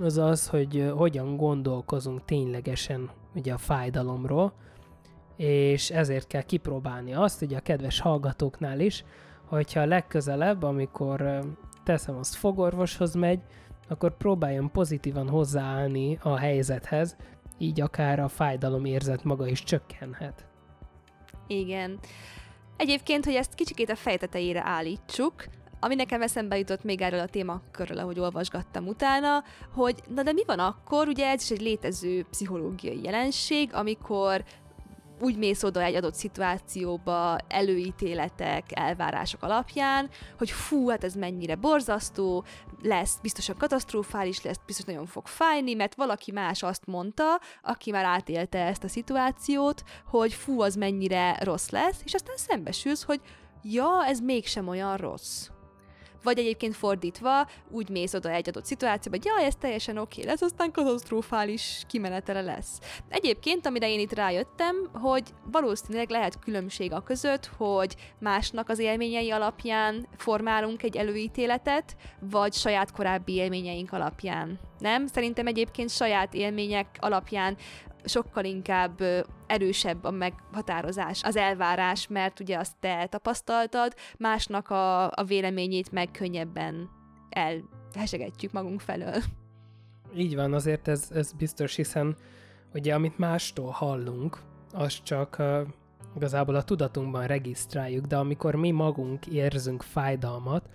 az 0.00 0.18
az, 0.18 0.48
hogy 0.48 0.92
hogyan 0.96 1.36
gondolkozunk 1.36 2.24
ténylegesen 2.24 3.10
ugye 3.34 3.52
a 3.52 3.58
fájdalomról, 3.58 4.52
és 5.36 5.90
ezért 5.90 6.26
kell 6.26 6.42
kipróbálni 6.42 7.14
azt, 7.14 7.42
ugye 7.42 7.56
a 7.56 7.60
kedves 7.60 8.00
hallgatóknál 8.00 8.80
is, 8.80 9.04
hogyha 9.50 9.84
legközelebb, 9.84 10.62
amikor 10.62 11.40
teszem 11.84 12.16
azt 12.16 12.34
fogorvoshoz 12.34 13.14
megy, 13.14 13.40
akkor 13.88 14.16
próbáljon 14.16 14.70
pozitívan 14.70 15.28
hozzáállni 15.28 16.18
a 16.22 16.36
helyzethez, 16.36 17.16
így 17.58 17.80
akár 17.80 18.20
a 18.20 18.28
fájdalom 18.28 18.84
érzet 18.84 19.24
maga 19.24 19.46
is 19.46 19.62
csökkenhet. 19.62 20.46
Igen. 21.46 21.98
Egyébként, 22.76 23.24
hogy 23.24 23.34
ezt 23.34 23.54
kicsikét 23.54 23.90
a 23.90 23.96
fejtetejére 23.96 24.62
állítsuk, 24.64 25.44
ami 25.80 25.94
nekem 25.94 26.22
eszembe 26.22 26.58
jutott 26.58 26.84
még 26.84 27.00
erről 27.00 27.20
a 27.20 27.26
témakörről, 27.26 27.98
ahogy 27.98 28.18
olvasgattam 28.18 28.86
utána, 28.86 29.44
hogy 29.74 30.02
na 30.14 30.22
de 30.22 30.32
mi 30.32 30.42
van 30.46 30.58
akkor, 30.58 31.08
ugye 31.08 31.26
ez 31.26 31.42
is 31.42 31.50
egy 31.50 31.60
létező 31.60 32.26
pszichológiai 32.30 33.00
jelenség, 33.02 33.74
amikor 33.74 34.44
úgy 35.20 35.36
mész 35.36 35.62
oda 35.62 35.82
egy 35.82 35.94
adott 35.94 36.14
szituációba 36.14 37.38
előítéletek, 37.48 38.64
elvárások 38.68 39.42
alapján, 39.42 40.10
hogy 40.38 40.50
fú, 40.50 40.88
hát 40.88 41.04
ez 41.04 41.14
mennyire 41.14 41.54
borzasztó, 41.54 42.44
lesz, 42.82 43.18
biztosan 43.22 43.56
katasztrofális 43.56 44.42
lesz, 44.42 44.60
biztos 44.66 44.84
nagyon 44.84 45.06
fog 45.06 45.26
fájni, 45.26 45.74
mert 45.74 45.94
valaki 45.94 46.32
más 46.32 46.62
azt 46.62 46.86
mondta, 46.86 47.40
aki 47.62 47.90
már 47.90 48.04
átélte 48.04 48.58
ezt 48.58 48.84
a 48.84 48.88
szituációt, 48.88 49.82
hogy 50.06 50.32
fú, 50.32 50.60
az 50.60 50.74
mennyire 50.74 51.36
rossz 51.42 51.68
lesz, 51.68 52.00
és 52.04 52.14
aztán 52.14 52.36
szembesülsz, 52.36 53.02
hogy 53.02 53.20
ja, 53.62 54.04
ez 54.06 54.20
mégsem 54.20 54.68
olyan 54.68 54.96
rossz 54.96 55.48
vagy 56.22 56.38
egyébként 56.38 56.76
fordítva, 56.76 57.48
úgy 57.70 57.88
mész 57.88 58.14
oda 58.14 58.30
egy 58.30 58.48
adott 58.48 58.64
szituációba, 58.64 59.16
hogy 59.16 59.26
jaj, 59.26 59.44
ez 59.44 59.54
teljesen 59.54 59.96
oké 59.96 60.20
okay 60.20 60.30
lesz, 60.30 60.40
aztán 60.40 60.72
katasztrofális 60.72 61.82
kimenetele 61.88 62.40
lesz. 62.40 62.78
Egyébként, 63.08 63.66
amire 63.66 63.88
én 63.88 64.00
itt 64.00 64.14
rájöttem, 64.14 64.90
hogy 64.92 65.22
valószínűleg 65.44 66.10
lehet 66.10 66.38
különbség 66.38 66.92
a 66.92 67.00
között, 67.02 67.50
hogy 67.56 67.96
másnak 68.18 68.68
az 68.68 68.78
élményei 68.78 69.30
alapján 69.30 70.06
formálunk 70.16 70.82
egy 70.82 70.96
előítéletet, 70.96 71.96
vagy 72.20 72.52
saját 72.52 72.92
korábbi 72.92 73.34
élményeink 73.34 73.92
alapján. 73.92 74.58
Nem? 74.78 75.06
Szerintem 75.06 75.46
egyébként 75.46 75.90
saját 75.90 76.34
élmények 76.34 76.86
alapján 77.00 77.56
sokkal 78.04 78.44
inkább 78.44 79.00
erősebb 79.46 80.04
a 80.04 80.10
meghatározás, 80.10 81.22
az 81.22 81.36
elvárás, 81.36 82.08
mert 82.08 82.40
ugye 82.40 82.58
azt 82.58 82.76
te 82.80 83.06
tapasztaltad, 83.06 83.94
másnak 84.18 84.70
a, 84.70 85.04
a 85.04 85.24
véleményét 85.26 85.92
meg 85.92 86.10
könnyebben 86.10 86.90
elhesegetjük 87.30 88.52
magunk 88.52 88.80
felől. 88.80 89.22
Így 90.14 90.34
van, 90.34 90.52
azért 90.52 90.88
ez, 90.88 91.10
ez 91.14 91.32
biztos, 91.32 91.74
hiszen 91.76 92.16
ugye 92.74 92.94
amit 92.94 93.18
mástól 93.18 93.70
hallunk, 93.70 94.38
az 94.72 95.02
csak 95.02 95.36
uh, 95.38 95.60
igazából 96.16 96.54
a 96.54 96.62
tudatunkban 96.62 97.26
regisztráljuk, 97.26 98.04
de 98.04 98.16
amikor 98.16 98.54
mi 98.54 98.70
magunk 98.70 99.26
érzünk 99.26 99.82
fájdalmat, 99.82 100.68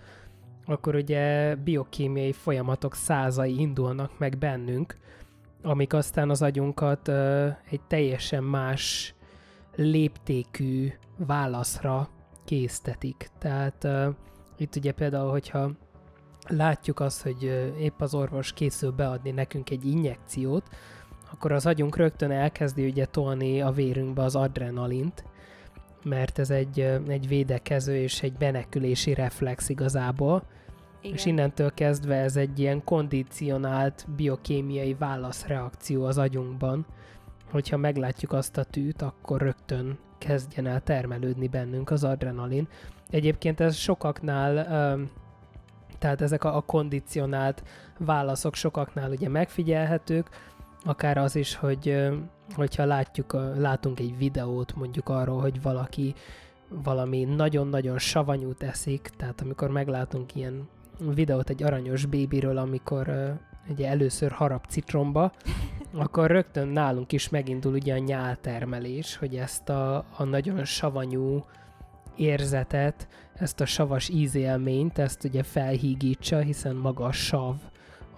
akkor 0.64 0.94
ugye 0.94 1.54
biokémiai 1.54 2.32
folyamatok 2.32 2.94
százai 2.94 3.60
indulnak 3.60 4.18
meg 4.18 4.38
bennünk, 4.38 4.96
amik 5.66 5.92
aztán 5.92 6.30
az 6.30 6.42
agyunkat 6.42 7.08
uh, 7.08 7.56
egy 7.70 7.80
teljesen 7.80 8.44
más 8.44 9.14
léptékű 9.76 10.92
válaszra 11.16 12.08
késztetik. 12.44 13.28
Tehát 13.38 13.84
uh, 13.84 14.06
itt 14.56 14.76
ugye 14.76 14.92
például, 14.92 15.30
hogyha 15.30 15.70
látjuk 16.48 17.00
azt, 17.00 17.22
hogy 17.22 17.44
uh, 17.44 17.80
épp 17.80 18.00
az 18.00 18.14
orvos 18.14 18.52
készül 18.52 18.90
beadni 18.90 19.30
nekünk 19.30 19.70
egy 19.70 19.86
injekciót, 19.86 20.68
akkor 21.32 21.52
az 21.52 21.66
agyunk 21.66 21.96
rögtön 21.96 22.30
elkezdi 22.30 22.86
ugye 22.86 23.04
tolni 23.04 23.60
a 23.60 23.70
vérünkbe 23.70 24.22
az 24.22 24.36
adrenalint, 24.36 25.24
mert 26.04 26.38
ez 26.38 26.50
egy, 26.50 26.80
egy 27.08 27.28
védekező 27.28 27.96
és 27.96 28.22
egy 28.22 28.32
benekülési 28.32 29.14
reflex 29.14 29.68
igazából, 29.68 30.42
igen. 31.06 31.18
És 31.18 31.24
innentől 31.24 31.74
kezdve 31.74 32.14
ez 32.14 32.36
egy 32.36 32.58
ilyen 32.58 32.84
kondicionált 32.84 34.06
biokémiai 34.16 34.94
válaszreakció 34.94 36.04
az 36.04 36.18
agyunkban, 36.18 36.86
hogyha 37.50 37.76
meglátjuk 37.76 38.32
azt 38.32 38.56
a 38.56 38.64
tűt, 38.64 39.02
akkor 39.02 39.40
rögtön 39.40 39.98
kezdjen 40.18 40.66
el 40.66 40.80
termelődni 40.80 41.48
bennünk 41.48 41.90
az 41.90 42.04
adrenalin. 42.04 42.68
Egyébként 43.10 43.60
ez 43.60 43.74
sokaknál, 43.74 44.54
tehát 45.98 46.20
ezek 46.20 46.44
a, 46.44 46.60
kondicionált 46.60 47.62
válaszok 47.98 48.54
sokaknál 48.54 49.10
ugye 49.10 49.28
megfigyelhetők, 49.28 50.28
akár 50.84 51.18
az 51.18 51.36
is, 51.36 51.54
hogy 51.54 52.08
hogyha 52.54 52.84
látjuk, 52.84 53.32
látunk 53.56 54.00
egy 54.00 54.18
videót 54.18 54.74
mondjuk 54.74 55.08
arról, 55.08 55.40
hogy 55.40 55.62
valaki 55.62 56.14
valami 56.68 57.24
nagyon-nagyon 57.24 57.98
savanyút 57.98 58.62
eszik, 58.62 59.10
tehát 59.16 59.40
amikor 59.40 59.70
meglátunk 59.70 60.34
ilyen 60.34 60.68
videót 60.98 61.50
egy 61.50 61.62
aranyos 61.62 62.06
bébiről, 62.06 62.58
amikor 62.58 63.08
uh, 63.08 63.30
ugye 63.68 63.88
először 63.88 64.30
harap 64.30 64.64
citromba, 64.68 65.32
akkor 65.94 66.30
rögtön 66.30 66.68
nálunk 66.68 67.12
is 67.12 67.28
megindul 67.28 67.72
ugye 67.72 67.94
a 67.94 67.98
nyáltermelés, 67.98 69.16
hogy 69.16 69.36
ezt 69.36 69.68
a, 69.68 69.96
a 70.16 70.24
nagyon 70.24 70.64
savanyú 70.64 71.44
érzetet, 72.16 73.08
ezt 73.34 73.60
a 73.60 73.66
savas 73.66 74.08
ízélményt, 74.08 74.98
ezt 74.98 75.24
ugye 75.24 75.42
felhígítsa, 75.42 76.38
hiszen 76.38 76.76
maga 76.76 77.04
a 77.04 77.12
sav 77.12 77.56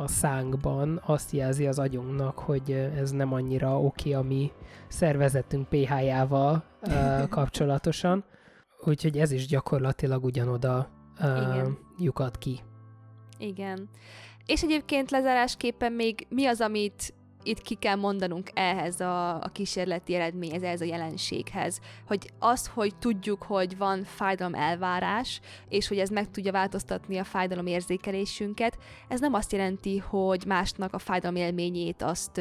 a 0.01 0.07
szánkban 0.07 1.03
azt 1.07 1.31
jelzi 1.31 1.67
az 1.67 1.79
agyunknak, 1.79 2.39
hogy 2.39 2.71
ez 2.97 3.11
nem 3.11 3.33
annyira 3.33 3.81
oké 3.81 4.13
a 4.13 4.23
mi 4.23 4.53
szervezetünk 4.89 5.69
pH-jával 5.69 6.65
uh, 6.83 7.29
kapcsolatosan. 7.37 8.25
Úgyhogy 8.85 9.19
ez 9.19 9.31
is 9.31 9.47
gyakorlatilag 9.47 10.25
ugyanoda 10.25 10.89
uh, 11.21 11.69
lyukad 11.99 12.39
ki. 12.39 12.61
Igen. 13.39 13.89
És 14.47 14.63
egyébként 14.63 15.11
lezárásképpen 15.11 15.93
még 15.93 16.27
mi 16.29 16.47
az, 16.47 16.61
amit 16.61 17.13
itt 17.43 17.63
ki 17.63 17.75
kell 17.75 17.95
mondanunk 17.95 18.51
ehhez 18.55 19.01
a, 19.01 19.35
a 19.35 19.49
kísérleti 19.53 20.15
eredményhez, 20.15 20.63
ehhez 20.63 20.81
a 20.81 20.85
jelenséghez, 20.85 21.81
hogy 22.07 22.31
az, 22.39 22.71
hogy 22.75 22.97
tudjuk, 22.97 23.43
hogy 23.43 23.77
van 23.77 24.05
fájdalom 24.05 24.55
elvárás, 24.55 25.41
és 25.69 25.89
hogy 25.89 25.99
ez 25.99 26.09
meg 26.09 26.31
tudja 26.31 26.53
változtatni 26.53 27.19
a 27.19 27.25
fájdalom 27.25 27.67
érzékelésünket, 27.67 28.79
ez 29.09 29.21
nem 29.21 29.35
azt 29.35 29.53
jelenti, 29.53 29.99
hogy 29.99 30.45
másnak 30.47 30.95
a 30.95 30.99
fájdalom 30.99 31.37
élményét 31.37 32.03
azt 32.03 32.41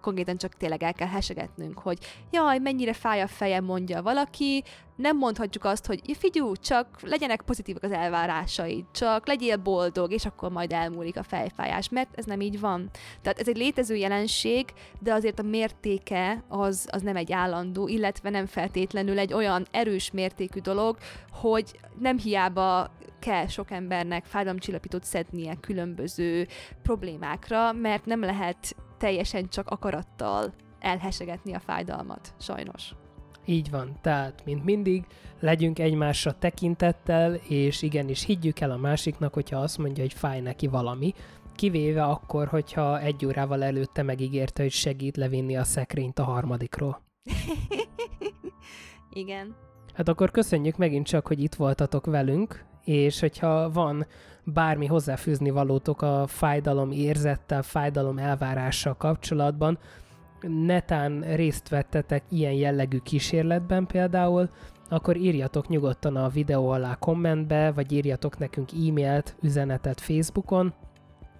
konkrétan 0.00 0.36
csak 0.36 0.56
tényleg 0.56 0.82
el 0.82 0.92
kell 0.92 1.08
hesegetnünk, 1.08 1.78
hogy 1.78 1.98
jaj, 2.30 2.58
mennyire 2.58 2.92
fáj 2.92 3.20
a 3.20 3.26
fejem, 3.26 3.64
mondja 3.64 4.02
valaki, 4.02 4.62
nem 4.98 5.16
mondhatjuk 5.16 5.64
azt, 5.64 5.86
hogy 5.86 6.00
figyú, 6.18 6.56
csak 6.56 6.86
legyenek 7.02 7.42
pozitívak 7.42 7.82
az 7.82 7.92
elvárásaid, 7.92 8.84
csak 8.92 9.26
legyél 9.26 9.56
boldog, 9.56 10.12
és 10.12 10.26
akkor 10.26 10.50
majd 10.50 10.72
elmúlik 10.72 11.16
a 11.16 11.22
fejfájás, 11.22 11.88
mert 11.88 12.08
ez 12.14 12.24
nem 12.24 12.40
így 12.40 12.60
van. 12.60 12.90
Tehát 13.22 13.38
ez 13.38 13.48
egy 13.48 13.56
létező 13.56 13.94
jelenség, 13.94 14.64
de 15.00 15.12
azért 15.12 15.38
a 15.38 15.42
mértéke 15.42 16.44
az, 16.48 16.88
az 16.90 17.02
nem 17.02 17.16
egy 17.16 17.32
állandó, 17.32 17.88
illetve 17.88 18.30
nem 18.30 18.46
feltétlenül 18.46 19.18
egy 19.18 19.32
olyan 19.32 19.66
erős 19.70 20.10
mértékű 20.10 20.60
dolog, 20.60 20.96
hogy 21.30 21.78
nem 21.98 22.18
hiába 22.18 22.90
kell 23.18 23.46
sok 23.46 23.70
embernek 23.70 24.24
fájdalomcsillapítót 24.24 25.04
szednie 25.04 25.54
különböző 25.60 26.46
problémákra, 26.82 27.72
mert 27.72 28.04
nem 28.06 28.20
lehet 28.20 28.76
teljesen 28.98 29.48
csak 29.48 29.68
akarattal 29.68 30.54
elhesegetni 30.80 31.54
a 31.54 31.60
fájdalmat, 31.60 32.34
sajnos. 32.38 32.92
Így 33.48 33.70
van, 33.70 33.96
tehát, 34.00 34.44
mint 34.44 34.64
mindig, 34.64 35.04
legyünk 35.40 35.78
egymásra 35.78 36.32
tekintettel, 36.32 37.34
és 37.34 37.82
igenis 37.82 38.24
higgyük 38.24 38.60
el 38.60 38.70
a 38.70 38.76
másiknak, 38.76 39.34
hogyha 39.34 39.58
azt 39.58 39.78
mondja, 39.78 40.02
hogy 40.02 40.12
fáj 40.12 40.40
neki 40.40 40.66
valami, 40.66 41.14
kivéve 41.54 42.04
akkor, 42.04 42.46
hogyha 42.46 43.00
egy 43.00 43.26
órával 43.26 43.62
előtte 43.62 44.02
megígérte, 44.02 44.62
hogy 44.62 44.70
segít 44.70 45.16
levinni 45.16 45.56
a 45.56 45.64
szekrényt 45.64 46.18
a 46.18 46.24
harmadikról. 46.24 47.02
Igen. 49.12 49.54
Hát 49.94 50.08
akkor 50.08 50.30
köszönjük 50.30 50.76
megint 50.76 51.06
csak, 51.06 51.26
hogy 51.26 51.42
itt 51.42 51.54
voltatok 51.54 52.06
velünk, 52.06 52.64
és 52.84 53.20
hogyha 53.20 53.70
van 53.70 54.06
bármi 54.44 54.86
hozzáfűzni 54.86 55.50
valótok 55.50 56.02
a 56.02 56.26
fájdalom 56.26 56.90
érzettel, 56.90 57.62
fájdalom 57.62 58.18
elvárással 58.18 58.96
kapcsolatban, 58.96 59.78
netán 60.40 61.20
részt 61.20 61.68
vettetek 61.68 62.22
ilyen 62.28 62.52
jellegű 62.52 62.98
kísérletben 62.98 63.86
például, 63.86 64.48
akkor 64.88 65.16
írjatok 65.16 65.68
nyugodtan 65.68 66.16
a 66.16 66.28
videó 66.28 66.68
alá 66.68 66.94
kommentbe, 66.94 67.72
vagy 67.72 67.92
írjatok 67.92 68.38
nekünk 68.38 68.72
e-mailt, 68.72 69.36
üzenetet 69.40 70.00
Facebookon, 70.00 70.74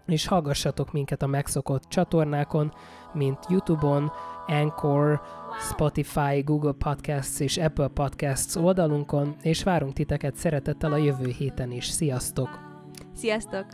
és 0.07 0.27
hallgassatok 0.27 0.93
minket 0.93 1.23
a 1.23 1.27
megszokott 1.27 1.83
csatornákon, 1.89 2.73
mint 3.13 3.39
YouTube-on, 3.49 4.13
Anchor, 4.47 5.21
Spotify, 5.61 6.41
Google 6.45 6.73
Podcasts 6.73 7.41
és 7.41 7.57
Apple 7.57 7.89
Podcasts 7.89 8.57
oldalunkon, 8.57 9.37
és 9.43 9.63
várunk 9.63 9.93
titeket 9.93 10.35
szeretettel 10.35 10.93
a 10.93 10.97
jövő 10.97 11.29
héten 11.39 11.71
is. 11.71 11.87
Sziasztok! 11.87 12.59
Sziasztok! 13.15 13.67